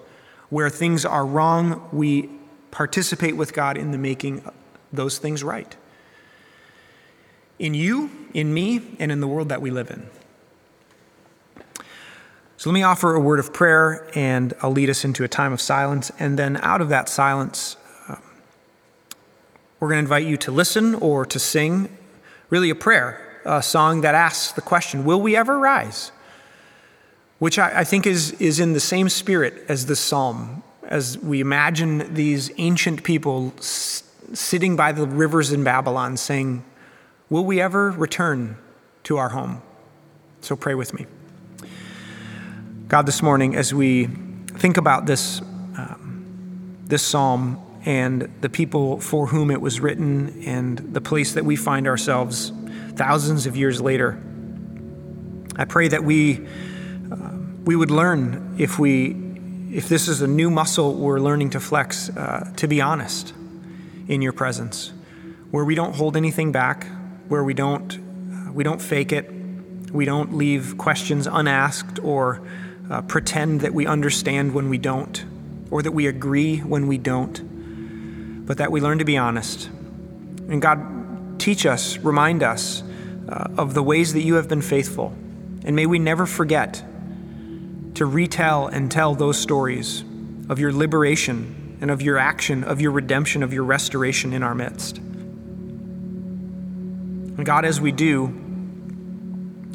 Where 0.49 0.69
things 0.69 1.03
are 1.03 1.25
wrong, 1.25 1.89
we 1.91 2.29
participate 2.71 3.35
with 3.35 3.53
God 3.53 3.77
in 3.77 3.91
the 3.91 3.97
making 3.97 4.43
those 4.93 5.17
things 5.17 5.43
right. 5.43 5.75
In 7.57 7.73
you, 7.73 8.09
in 8.33 8.53
me, 8.53 8.95
and 8.99 9.11
in 9.11 9.19
the 9.19 9.27
world 9.27 9.49
that 9.49 9.61
we 9.61 9.69
live 9.69 9.89
in. 9.91 10.09
So 12.59 12.69
let 12.69 12.73
me 12.73 12.83
offer 12.83 13.15
a 13.15 13.21
word 13.21 13.39
of 13.39 13.53
prayer, 13.53 14.05
and 14.15 14.53
I'll 14.61 14.73
lead 14.73 14.89
us 14.89 15.05
into 15.05 15.23
a 15.23 15.29
time 15.29 15.53
of 15.53 15.61
silence. 15.61 16.11
And 16.19 16.37
then 16.37 16.57
out 16.57 16.81
of 16.81 16.89
that 16.89 17.07
silence, 17.07 17.77
um, 18.09 18.21
we're 19.79 19.87
going 19.87 19.99
to 19.99 20.03
invite 20.03 20.25
you 20.25 20.35
to 20.35 20.51
listen 20.51 20.93
or 20.95 21.25
to 21.25 21.39
sing 21.39 21.87
really 22.49 22.69
a 22.69 22.75
prayer, 22.75 23.39
a 23.45 23.63
song 23.63 24.01
that 24.01 24.13
asks 24.13 24.51
the 24.51 24.61
question 24.61 25.05
Will 25.05 25.21
we 25.21 25.37
ever 25.37 25.57
rise? 25.57 26.11
Which 27.37 27.57
I, 27.57 27.79
I 27.79 27.83
think 27.85 28.05
is, 28.05 28.33
is 28.41 28.59
in 28.59 28.73
the 28.73 28.81
same 28.81 29.07
spirit 29.07 29.63
as 29.69 29.85
this 29.85 30.01
psalm 30.01 30.61
as 30.83 31.17
we 31.17 31.39
imagine 31.39 32.13
these 32.13 32.51
ancient 32.57 33.05
people 33.05 33.53
s- 33.59 34.03
sitting 34.33 34.75
by 34.75 34.91
the 34.91 35.07
rivers 35.07 35.53
in 35.53 35.63
Babylon 35.63 36.17
saying, 36.17 36.65
Will 37.29 37.45
we 37.45 37.61
ever 37.61 37.91
return 37.91 38.57
to 39.03 39.15
our 39.15 39.29
home? 39.29 39.61
So 40.41 40.57
pray 40.57 40.75
with 40.75 40.93
me. 40.93 41.05
God, 42.89 43.05
this 43.05 43.21
morning, 43.21 43.55
as 43.55 43.71
we 43.71 44.07
think 44.07 44.77
about 44.77 45.05
this, 45.05 45.41
um, 45.77 46.75
this 46.85 47.03
psalm 47.03 47.59
and 47.85 48.27
the 48.41 48.49
people 48.49 48.99
for 48.99 49.27
whom 49.27 49.51
it 49.51 49.61
was 49.61 49.79
written 49.79 50.41
and 50.43 50.79
the 50.79 50.99
place 50.99 51.33
that 51.33 51.45
we 51.45 51.55
find 51.55 51.85
ourselves 51.85 52.51
thousands 52.93 53.45
of 53.45 53.55
years 53.55 53.79
later, 53.79 54.19
I 55.55 55.65
pray 55.65 55.89
that 55.89 56.03
we, 56.03 56.47
uh, 57.11 57.29
we 57.63 57.75
would 57.75 57.91
learn 57.91 58.55
if 58.57 58.79
we 58.79 59.15
if 59.71 59.87
this 59.87 60.07
is 60.07 60.23
a 60.23 60.27
new 60.27 60.49
muscle 60.49 60.95
we're 60.95 61.19
learning 61.19 61.51
to 61.51 61.59
flex, 61.59 62.09
uh, 62.09 62.51
to 62.55 62.67
be 62.67 62.81
honest 62.81 63.35
in 64.07 64.23
your 64.23 64.33
presence, 64.33 64.93
where 65.51 65.63
we 65.63 65.75
don't 65.75 65.93
hold 65.95 66.17
anything 66.17 66.51
back, 66.51 66.87
where 67.27 67.43
we 67.43 67.53
don't, 67.53 67.99
uh, 68.33 68.51
we 68.51 68.63
don't 68.63 68.81
fake 68.81 69.11
it, 69.11 69.31
we 69.91 70.05
don't 70.05 70.33
leave 70.33 70.75
questions 70.79 71.27
unasked 71.27 71.99
or 72.03 72.41
uh, 72.89 73.01
pretend 73.03 73.61
that 73.61 73.73
we 73.73 73.85
understand 73.85 74.53
when 74.53 74.69
we 74.69 74.77
don't, 74.77 75.23
or 75.71 75.81
that 75.81 75.91
we 75.91 76.07
agree 76.07 76.57
when 76.57 76.87
we 76.87 76.97
don't, 76.97 78.45
but 78.45 78.57
that 78.57 78.71
we 78.71 78.81
learn 78.81 78.97
to 78.99 79.05
be 79.05 79.17
honest. 79.17 79.69
And 80.47 80.61
God, 80.61 81.39
teach 81.39 81.65
us, 81.65 81.97
remind 81.97 82.41
us 82.41 82.83
uh, 83.29 83.49
of 83.57 83.73
the 83.73 83.83
ways 83.83 84.13
that 84.13 84.21
you 84.21 84.35
have 84.35 84.47
been 84.47 84.61
faithful, 84.61 85.13
and 85.63 85.75
may 85.75 85.85
we 85.85 85.99
never 85.99 86.25
forget 86.25 86.83
to 87.95 88.05
retell 88.05 88.67
and 88.67 88.91
tell 88.91 89.13
those 89.13 89.37
stories 89.37 90.03
of 90.49 90.57
your 90.59 90.71
liberation 90.73 91.77
and 91.81 91.91
of 91.91 92.01
your 92.01 92.17
action, 92.17 92.63
of 92.63 92.81
your 92.81 92.91
redemption, 92.91 93.43
of 93.43 93.53
your 93.53 93.63
restoration 93.63 94.33
in 94.33 94.41
our 94.41 94.55
midst. 94.55 94.97
And 97.37 97.45
God, 97.45 97.65
as 97.65 97.79
we 97.79 97.91
do, 97.91 98.48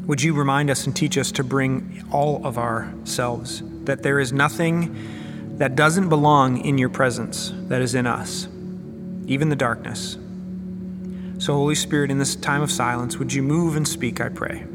would 0.07 0.23
you 0.23 0.35
remind 0.35 0.71
us 0.71 0.87
and 0.87 0.95
teach 0.95 1.17
us 1.17 1.33
to 1.33 1.45
bring 1.45 2.05
all 2.11 2.45
of 2.47 2.59
ourselves, 2.59 3.63
that 3.85 4.03
there 4.03 4.21
is 4.21 4.33
nothing 4.33 4.95
that 5.59 5.77
doesn't 5.77 6.09
belong 6.09 6.59
in 6.59 6.79
your 6.79 6.89
presence 6.89 7.53
that 7.69 7.81
is 7.81 7.95
in 7.95 8.07
us, 8.07 8.49
even 9.27 9.49
the 9.49 9.57
darkness. 9.57 10.17
So, 11.39 11.55
Holy 11.55 11.75
Spirit, 11.75 12.11
in 12.11 12.19
this 12.19 12.37
time 12.37 12.63
of 12.63 12.71
silence, 12.71 13.19
would 13.19 13.33
you 13.33 13.43
move 13.43 13.77
and 13.77 13.87
speak, 13.87 14.21
I 14.21 14.29
pray. 14.29 14.67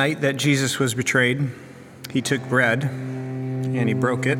Night 0.00 0.22
that 0.22 0.38
Jesus 0.38 0.78
was 0.78 0.94
betrayed, 0.94 1.46
he 2.08 2.22
took 2.22 2.40
bread 2.48 2.84
and 2.84 3.86
he 3.86 3.92
broke 3.92 4.24
it. 4.24 4.38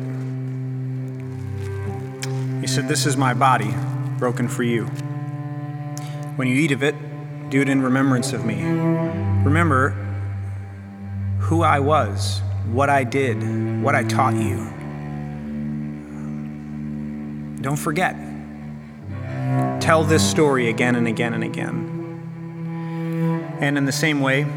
He 2.61 2.65
said, 2.65 2.87
This 2.87 3.05
is 3.05 3.15
my 3.15 3.35
body, 3.35 3.71
broken 4.17 4.47
for 4.47 4.63
you. 4.63 4.85
When 6.35 6.47
you 6.47 6.55
eat 6.55 6.71
of 6.71 6.81
it, 6.81 6.95
do 7.51 7.61
it 7.61 7.69
in 7.69 7.83
remembrance 7.83 8.33
of 8.33 8.43
me. 8.43 8.55
Remember 9.43 9.89
who 11.37 11.61
I 11.61 11.79
was, 11.79 12.41
what 12.71 12.89
I 12.89 13.03
did, 13.03 13.83
what 13.83 13.93
I 13.93 14.03
taught 14.03 14.33
you. 14.33 14.57
Don't 17.61 17.77
forget. 17.77 18.15
Tell 19.79 20.03
this 20.03 20.27
story 20.27 20.69
again 20.69 20.95
and 20.95 21.07
again 21.07 21.35
and 21.35 21.43
again. 21.43 21.77
And 23.61 23.77
in 23.77 23.85
the 23.85 23.91
same 23.91 24.21
way, 24.21 24.47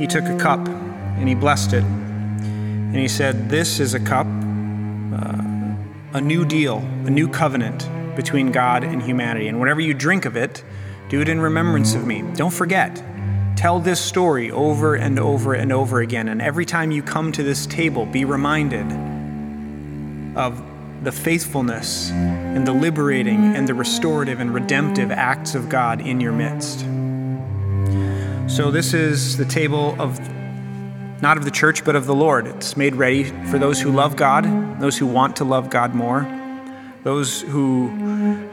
he 0.00 0.06
took 0.06 0.24
a 0.24 0.36
cup 0.36 0.66
and 0.66 1.28
he 1.28 1.34
blessed 1.34 1.74
it. 1.74 1.84
And 1.84 2.96
he 2.96 3.06
said, 3.06 3.50
This 3.50 3.78
is 3.78 3.92
a 3.92 4.00
cup, 4.00 4.26
uh, 4.26 6.16
a 6.16 6.20
new 6.22 6.46
deal, 6.46 6.78
a 6.78 7.10
new 7.10 7.28
covenant 7.28 7.86
between 8.16 8.50
God 8.50 8.82
and 8.82 9.02
humanity. 9.02 9.48
And 9.48 9.60
whenever 9.60 9.82
you 9.82 9.92
drink 9.92 10.24
of 10.24 10.36
it, 10.36 10.64
do 11.10 11.20
it 11.20 11.28
in 11.28 11.38
remembrance 11.38 11.94
of 11.94 12.06
me. 12.06 12.22
Don't 12.34 12.52
forget. 12.52 13.02
Tell 13.56 13.78
this 13.78 14.00
story 14.00 14.50
over 14.50 14.94
and 14.94 15.18
over 15.18 15.52
and 15.52 15.70
over 15.70 16.00
again. 16.00 16.28
And 16.28 16.40
every 16.40 16.64
time 16.64 16.90
you 16.90 17.02
come 17.02 17.30
to 17.32 17.42
this 17.42 17.66
table, 17.66 18.06
be 18.06 18.24
reminded 18.24 18.86
of 20.34 20.64
the 21.04 21.12
faithfulness 21.12 22.10
and 22.10 22.66
the 22.66 22.72
liberating 22.72 23.54
and 23.54 23.68
the 23.68 23.74
restorative 23.74 24.40
and 24.40 24.54
redemptive 24.54 25.10
acts 25.10 25.54
of 25.54 25.68
God 25.68 26.00
in 26.00 26.20
your 26.20 26.32
midst. 26.32 26.86
So, 28.50 28.72
this 28.72 28.94
is 28.94 29.36
the 29.36 29.44
table 29.44 29.94
of 30.00 30.18
not 31.22 31.36
of 31.36 31.44
the 31.44 31.52
church, 31.52 31.84
but 31.84 31.94
of 31.94 32.06
the 32.06 32.14
Lord. 32.16 32.48
It's 32.48 32.76
made 32.76 32.96
ready 32.96 33.24
for 33.46 33.60
those 33.60 33.80
who 33.80 33.92
love 33.92 34.16
God, 34.16 34.80
those 34.80 34.98
who 34.98 35.06
want 35.06 35.36
to 35.36 35.44
love 35.44 35.70
God 35.70 35.94
more, 35.94 36.26
those 37.04 37.42
who. 37.42 38.48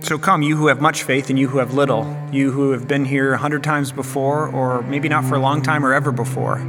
So 0.00 0.16
come, 0.18 0.40
you 0.40 0.56
who 0.56 0.68
have 0.68 0.80
much 0.80 1.02
faith 1.02 1.28
and 1.28 1.38
you 1.38 1.48
who 1.48 1.58
have 1.58 1.74
little, 1.74 2.06
you 2.32 2.50
who 2.50 2.70
have 2.70 2.88
been 2.88 3.04
here 3.04 3.34
a 3.34 3.38
hundred 3.38 3.62
times 3.62 3.92
before, 3.92 4.48
or 4.48 4.80
maybe 4.82 5.10
not 5.10 5.26
for 5.26 5.34
a 5.34 5.40
long 5.40 5.60
time 5.60 5.84
or 5.84 5.92
ever 5.92 6.10
before. 6.10 6.66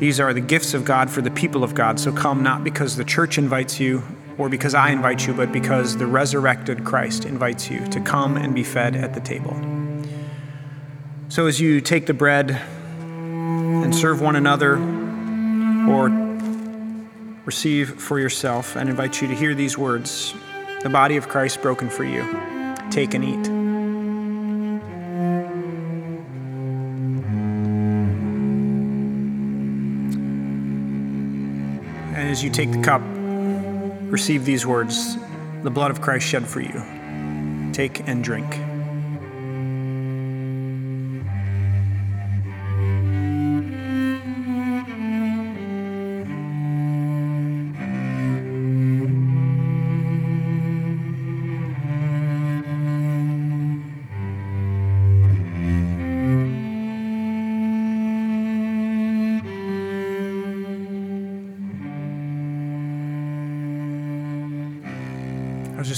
These 0.00 0.18
are 0.18 0.34
the 0.34 0.40
gifts 0.40 0.74
of 0.74 0.84
God 0.84 1.10
for 1.10 1.22
the 1.22 1.30
people 1.30 1.62
of 1.62 1.76
God. 1.76 2.00
So 2.00 2.10
come 2.10 2.42
not 2.42 2.64
because 2.64 2.96
the 2.96 3.04
church 3.04 3.38
invites 3.38 3.78
you 3.78 4.02
or 4.36 4.48
because 4.48 4.74
I 4.74 4.90
invite 4.90 5.28
you, 5.28 5.32
but 5.32 5.52
because 5.52 5.96
the 5.96 6.06
resurrected 6.06 6.84
Christ 6.84 7.24
invites 7.24 7.70
you 7.70 7.86
to 7.86 8.00
come 8.00 8.36
and 8.36 8.52
be 8.52 8.64
fed 8.64 8.96
at 8.96 9.14
the 9.14 9.20
table. 9.20 9.77
So 11.38 11.46
as 11.46 11.60
you 11.60 11.80
take 11.80 12.06
the 12.06 12.14
bread 12.14 12.50
and 12.50 13.94
serve 13.94 14.20
one 14.20 14.34
another 14.34 14.72
or 14.72 16.08
receive 17.44 17.90
for 18.02 18.18
yourself, 18.18 18.74
and 18.74 18.90
invite 18.90 19.22
you 19.22 19.28
to 19.28 19.36
hear 19.36 19.54
these 19.54 19.78
words 19.78 20.34
the 20.82 20.88
body 20.88 21.16
of 21.16 21.28
Christ 21.28 21.62
broken 21.62 21.90
for 21.90 22.02
you. 22.02 22.22
Take 22.90 23.14
and 23.14 23.22
eat. 23.24 23.46
And 32.16 32.30
as 32.30 32.42
you 32.42 32.50
take 32.50 32.72
the 32.72 32.82
cup, 32.82 33.02
receive 34.10 34.44
these 34.44 34.66
words 34.66 35.16
the 35.62 35.70
blood 35.70 35.92
of 35.92 36.00
Christ 36.00 36.26
shed 36.26 36.48
for 36.48 36.60
you. 36.60 36.82
Take 37.72 38.08
and 38.08 38.24
drink. 38.24 38.67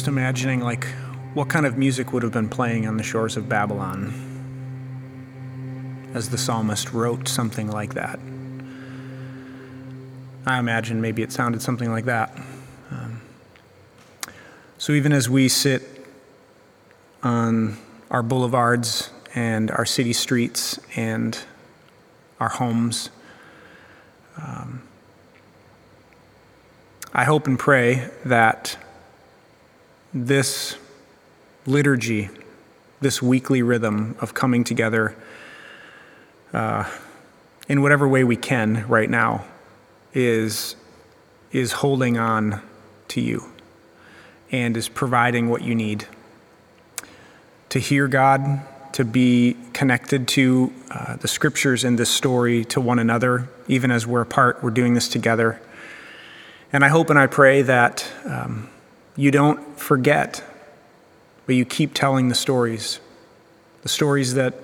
Just 0.01 0.09
imagining, 0.09 0.61
like, 0.61 0.87
what 1.35 1.51
kind 1.51 1.67
of 1.67 1.77
music 1.77 2.11
would 2.15 2.23
have 2.23 2.33
been 2.33 2.49
playing 2.49 2.87
on 2.87 2.97
the 2.97 3.03
shores 3.03 3.37
of 3.37 3.51
Babylon 3.51 4.15
as 6.15 6.31
the 6.31 6.39
psalmist 6.39 6.95
wrote 6.95 7.29
something 7.29 7.71
like 7.71 7.93
that. 7.93 8.19
I 10.47 10.59
imagine 10.59 11.03
maybe 11.03 11.21
it 11.21 11.33
sounded 11.33 11.61
something 11.61 11.91
like 11.91 12.07
that. 12.07 12.35
Um, 12.91 13.21
so 14.79 14.95
even 14.95 15.13
as 15.13 15.29
we 15.29 15.51
sit 15.51 15.83
on 17.23 17.77
our 18.11 18.23
boulevards 18.23 19.11
and 19.35 19.71
our 19.71 19.85
city 19.85 20.15
streets 20.15 20.81
and 20.97 21.39
our 22.41 22.49
homes, 22.49 23.11
um, 24.39 24.81
I 27.13 27.25
hope 27.25 27.47
and 27.47 27.59
pray 27.59 28.09
that 28.25 28.79
this 30.13 30.77
liturgy, 31.67 32.31
this 33.01 33.23
weekly 33.23 33.63
rhythm 33.63 34.17
of 34.21 34.35
coming 34.35 34.65
together 34.65 35.15
uh, 36.53 36.89
in 37.69 37.83
whatever 37.83 38.09
way 38.09 38.25
we 38.25 38.37
can 38.37 38.87
right 38.89 39.09
now 39.09 39.45
is, 40.13 40.75
is 41.53 41.73
holding 41.73 42.19
on 42.19 42.61
to 43.09 43.21
you 43.21 43.45
and 44.51 44.77
is 44.77 44.89
providing 44.89 45.49
what 45.49 45.63
you 45.63 45.75
need 45.75 46.07
to 47.69 47.79
hear 47.79 48.09
God, 48.09 48.63
to 48.93 49.05
be 49.05 49.57
connected 49.73 50.27
to 50.27 50.73
uh, 50.91 51.17
the 51.17 51.29
scriptures 51.29 51.85
in 51.85 51.95
this 51.95 52.11
story 52.11 52.65
to 52.65 52.81
one 52.81 52.99
another, 52.99 53.49
even 53.69 53.93
as 53.93 54.09
we're 54.09 54.23
apart, 54.23 54.61
we're 54.65 54.71
doing 54.71 54.95
this 54.95 55.09
together. 55.09 55.61
And 56.73 56.85
I 56.85 56.89
hope 56.89 57.11
and 57.11 57.19
I 57.19 57.29
pray 57.29 57.63
that. 57.63 58.11
Um, 58.25 58.69
you 59.17 59.31
don't 59.31 59.79
forget, 59.79 60.43
but 61.47 61.55
you 61.55 61.65
keep 61.65 61.95
telling 61.95 62.29
the 62.29 62.35
stories, 62.35 63.01
the 63.83 63.89
stories 63.89 64.35
that 64.35 64.55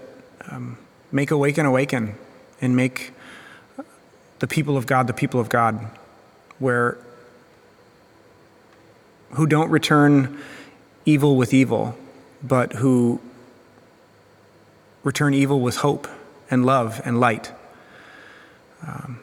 um, 0.50 0.78
make 1.10 1.30
Awaken 1.30 1.66
Awaken 1.66 2.14
and 2.60 2.76
make 2.76 3.12
the 4.38 4.46
people 4.46 4.76
of 4.76 4.86
God 4.86 5.06
the 5.06 5.12
people 5.12 5.40
of 5.40 5.48
God, 5.48 5.90
where 6.58 6.98
who 9.30 9.46
don't 9.46 9.70
return 9.70 10.38
evil 11.04 11.36
with 11.36 11.52
evil, 11.52 11.96
but 12.42 12.74
who 12.74 13.20
return 15.02 15.34
evil 15.34 15.60
with 15.60 15.78
hope 15.78 16.08
and 16.50 16.64
love 16.64 17.00
and 17.04 17.20
light. 17.20 17.52
Um, 18.86 19.20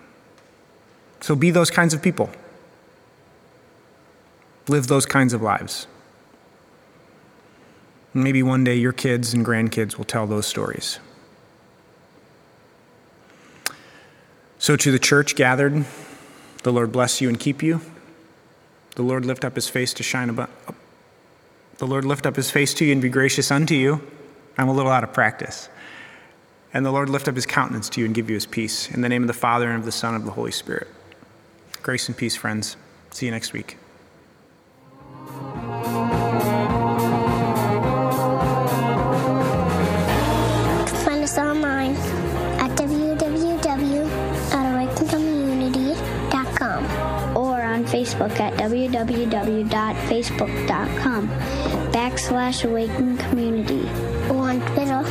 so 1.21 1.35
be 1.35 1.51
those 1.51 1.71
kinds 1.71 1.93
of 1.93 2.01
people 2.01 2.29
live 4.67 4.87
those 4.87 5.05
kinds 5.05 5.33
of 5.33 5.41
lives. 5.41 5.87
Maybe 8.13 8.43
one 8.43 8.63
day 8.63 8.75
your 8.75 8.93
kids 8.93 9.33
and 9.33 9.45
grandkids 9.45 9.97
will 9.97 10.05
tell 10.05 10.27
those 10.27 10.45
stories. 10.45 10.99
So, 14.59 14.75
to 14.77 14.91
the 14.91 14.99
church 14.99 15.35
gathered, 15.35 15.85
the 16.63 16.71
Lord 16.71 16.91
bless 16.91 17.19
you 17.19 17.27
and 17.27 17.39
keep 17.39 17.61
you. 17.61 17.81
The 18.95 19.01
Lord 19.01 19.25
lift 19.25 19.43
up 19.43 19.55
his 19.55 19.67
face 19.67 19.93
to 19.95 20.03
shine 20.03 20.29
above. 20.29 20.49
Oh, 20.69 20.75
the 21.79 21.87
Lord 21.87 22.05
lift 22.05 22.25
up 22.25 22.35
his 22.35 22.51
face 22.51 22.73
to 22.75 22.85
you 22.85 22.93
and 22.93 23.01
be 23.01 23.09
gracious 23.09 23.51
unto 23.51 23.75
you. 23.75 24.01
I'm 24.57 24.69
a 24.69 24.73
little 24.73 24.91
out 24.91 25.03
of 25.03 25.11
practice. 25.11 25.67
And 26.73 26.85
the 26.85 26.91
Lord 26.91 27.09
lift 27.09 27.27
up 27.27 27.35
his 27.35 27.45
countenance 27.45 27.89
to 27.89 27.99
you 27.99 28.05
and 28.05 28.15
give 28.15 28.29
you 28.29 28.35
his 28.35 28.45
peace. 28.45 28.89
In 28.89 29.01
the 29.01 29.09
name 29.09 29.23
of 29.23 29.27
the 29.27 29.33
Father, 29.33 29.69
and 29.69 29.79
of 29.79 29.85
the 29.85 29.91
Son, 29.91 30.13
and 30.13 30.21
of 30.21 30.25
the 30.25 30.31
Holy 30.31 30.51
Spirit. 30.51 30.87
Grace 31.81 32.07
and 32.07 32.15
peace, 32.15 32.35
friends. 32.35 32.77
See 33.11 33.25
you 33.25 33.31
next 33.31 33.53
week. 33.53 33.77
Facebook 48.23 48.39
at 48.39 48.53
www.facebook.com 48.53 51.27
backslash 51.91 52.63
awaken 52.63 53.17
community. 53.17 53.83
Or 54.29 54.49
on 54.49 54.61
Twitter 54.73 55.03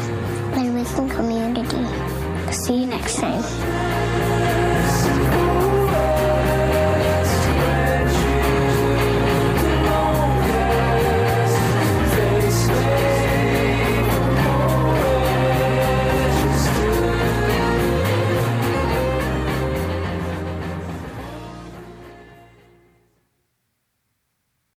Awaken 0.55 1.09
Community. 1.09 1.87
See 2.53 2.81
you 2.81 2.87
next 2.87 3.17
time. 3.17 4.12